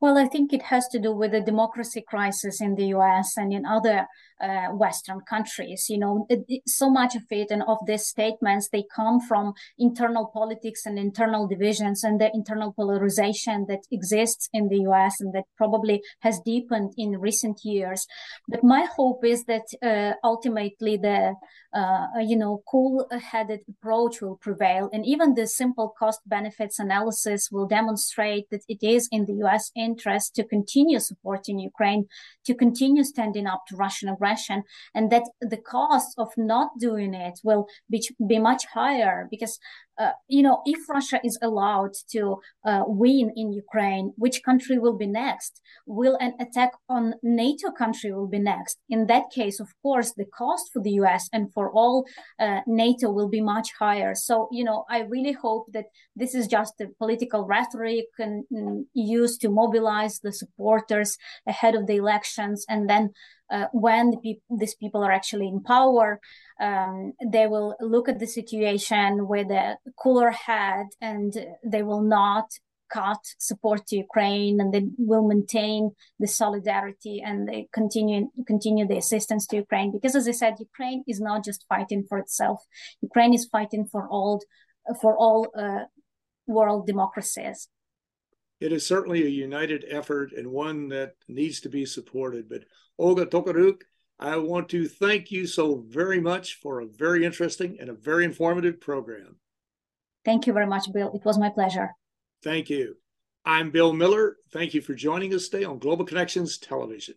Well, 0.00 0.18
I 0.18 0.26
think 0.26 0.52
it 0.52 0.62
has 0.62 0.88
to 0.88 0.98
do 0.98 1.12
with 1.12 1.32
the 1.32 1.40
democracy 1.40 2.04
crisis 2.06 2.60
in 2.60 2.74
the 2.74 2.86
US 2.86 3.36
and 3.36 3.52
in 3.52 3.64
other 3.64 4.06
uh, 4.40 4.68
Western 4.72 5.20
countries. 5.20 5.86
You 5.88 5.98
know, 5.98 6.26
it, 6.28 6.44
it, 6.48 6.62
so 6.66 6.90
much 6.90 7.14
of 7.16 7.22
it 7.30 7.50
and 7.50 7.62
of 7.62 7.78
these 7.86 8.06
statements, 8.06 8.68
they 8.68 8.84
come 8.94 9.20
from 9.20 9.54
internal 9.78 10.30
politics 10.32 10.84
and 10.84 10.98
internal 10.98 11.46
divisions 11.46 12.04
and 12.04 12.20
the 12.20 12.30
internal 12.34 12.72
polarization 12.72 13.66
that 13.68 13.80
exists 13.90 14.48
in 14.52 14.68
the 14.68 14.80
US 14.88 15.20
and 15.20 15.32
that 15.34 15.44
probably 15.56 16.02
has 16.20 16.40
deepened 16.44 16.92
in 16.96 17.18
recent 17.18 17.60
years. 17.64 18.06
But 18.48 18.62
my 18.62 18.86
hope 18.96 19.24
is 19.24 19.44
that 19.44 19.66
uh, 19.82 20.14
ultimately 20.22 20.96
the, 20.96 21.34
uh, 21.74 22.06
you 22.20 22.36
know, 22.36 22.62
cool-headed 22.70 23.60
approach 23.68 24.20
will 24.20 24.36
prevail. 24.36 24.90
And 24.92 25.06
even 25.06 25.34
the 25.34 25.46
simple 25.46 25.94
cost 25.98 26.20
benefits 26.26 26.78
analysis 26.78 27.48
will 27.50 27.66
demonstrate 27.66 28.50
that 28.50 28.62
it 28.68 28.82
is 28.82 29.08
in 29.10 29.24
the 29.24 29.34
US 29.46 29.65
interest 29.74 30.34
to 30.36 30.44
continue 30.44 30.98
supporting 30.98 31.58
Ukraine, 31.58 32.06
to 32.44 32.54
continue 32.54 33.04
standing 33.04 33.46
up 33.46 33.62
to 33.68 33.76
Russian 33.76 34.08
aggression 34.08 34.62
and 34.94 35.10
that 35.10 35.24
the 35.40 35.56
cost 35.56 36.14
of 36.18 36.28
not 36.36 36.70
doing 36.78 37.14
it 37.14 37.40
will 37.42 37.66
be, 37.90 38.06
be 38.26 38.38
much 38.38 38.66
higher 38.66 39.26
because 39.30 39.58
uh, 39.98 40.10
you 40.28 40.42
know, 40.42 40.60
if 40.66 40.88
Russia 40.88 41.18
is 41.24 41.38
allowed 41.40 41.92
to 42.10 42.38
uh, 42.66 42.82
win 42.86 43.32
in 43.34 43.52
Ukraine, 43.52 44.12
which 44.16 44.42
country 44.42 44.78
will 44.78 44.96
be 44.96 45.06
next? 45.06 45.62
Will 45.86 46.16
an 46.20 46.34
attack 46.38 46.72
on 46.88 47.14
NATO 47.22 47.70
country 47.70 48.12
will 48.12 48.26
be 48.26 48.38
next? 48.38 48.78
In 48.90 49.06
that 49.06 49.30
case, 49.30 49.58
of 49.58 49.68
course, 49.82 50.12
the 50.12 50.26
cost 50.26 50.70
for 50.72 50.82
the 50.82 50.92
US 51.02 51.28
and 51.32 51.52
for 51.54 51.70
all 51.70 52.04
uh, 52.38 52.60
NATO 52.66 53.10
will 53.10 53.28
be 53.28 53.40
much 53.40 53.70
higher. 53.78 54.14
So, 54.14 54.48
you 54.52 54.64
know, 54.64 54.84
I 54.90 55.00
really 55.00 55.32
hope 55.32 55.66
that 55.72 55.86
this 56.14 56.34
is 56.34 56.46
just 56.46 56.74
a 56.80 56.88
political 56.98 57.46
rhetoric 57.46 58.06
and, 58.18 58.44
and 58.50 58.86
used 58.92 59.40
to 59.42 59.48
mobilize 59.62 60.14
the 60.20 60.32
supporters 60.42 61.10
ahead 61.52 61.74
of 61.74 61.86
the 61.86 61.96
elections, 62.04 62.58
and 62.72 62.82
then 62.90 63.04
uh, 63.54 63.66
when 63.72 64.10
the 64.10 64.18
pe- 64.24 64.56
these 64.62 64.74
people 64.74 65.02
are 65.04 65.12
actually 65.12 65.48
in 65.48 65.62
power, 65.62 66.20
um, 66.60 67.12
they 67.34 67.46
will 67.46 67.76
look 67.80 68.08
at 68.08 68.18
the 68.18 68.26
situation 68.26 69.28
with 69.28 69.50
a 69.50 69.76
cooler 70.02 70.30
head 70.30 70.86
and 71.00 71.30
they 71.64 71.82
will 71.82 72.02
not 72.02 72.46
cut 72.88 73.18
support 73.38 73.86
to 73.86 73.96
Ukraine 73.96 74.60
and 74.60 74.72
they 74.72 74.84
will 74.98 75.26
maintain 75.26 75.90
the 76.20 76.28
solidarity 76.28 77.22
and 77.24 77.48
they 77.48 77.68
continue 77.72 78.30
continue 78.46 78.86
the 78.86 78.98
assistance 79.04 79.46
to 79.48 79.56
Ukraine. 79.56 79.90
Because 79.92 80.14
as 80.14 80.28
I 80.28 80.32
said 80.32 80.54
Ukraine 80.70 81.02
is 81.06 81.20
not 81.20 81.44
just 81.44 81.66
fighting 81.68 82.04
for 82.08 82.18
itself. 82.18 82.58
Ukraine 83.02 83.34
is 83.34 83.44
fighting 83.56 83.84
for 83.92 84.02
all 84.08 84.40
for 85.00 85.16
all 85.16 85.40
uh, 85.62 85.84
world 86.46 86.86
democracies 86.86 87.68
it 88.60 88.72
is 88.72 88.86
certainly 88.86 89.24
a 89.24 89.28
united 89.28 89.84
effort 89.88 90.32
and 90.32 90.46
one 90.50 90.88
that 90.88 91.14
needs 91.28 91.60
to 91.60 91.68
be 91.68 91.84
supported 91.84 92.48
but 92.48 92.64
Olga 92.98 93.26
Tokariuk 93.26 93.82
I 94.18 94.36
want 94.38 94.70
to 94.70 94.88
thank 94.88 95.30
you 95.30 95.46
so 95.46 95.84
very 95.88 96.20
much 96.20 96.54
for 96.54 96.80
a 96.80 96.86
very 96.86 97.24
interesting 97.24 97.76
and 97.78 97.90
a 97.90 97.94
very 97.94 98.24
informative 98.24 98.80
program. 98.80 99.36
Thank 100.24 100.46
you 100.46 100.52
very 100.52 100.66
much, 100.66 100.90
Bill. 100.92 101.12
It 101.14 101.24
was 101.24 101.38
my 101.38 101.50
pleasure. 101.50 101.90
Thank 102.42 102.70
you. 102.70 102.96
I'm 103.44 103.70
Bill 103.70 103.92
Miller. 103.92 104.36
Thank 104.52 104.74
you 104.74 104.80
for 104.80 104.94
joining 104.94 105.34
us 105.34 105.48
today 105.48 105.64
on 105.64 105.78
Global 105.78 106.04
Connections 106.04 106.58
Television. 106.58 107.16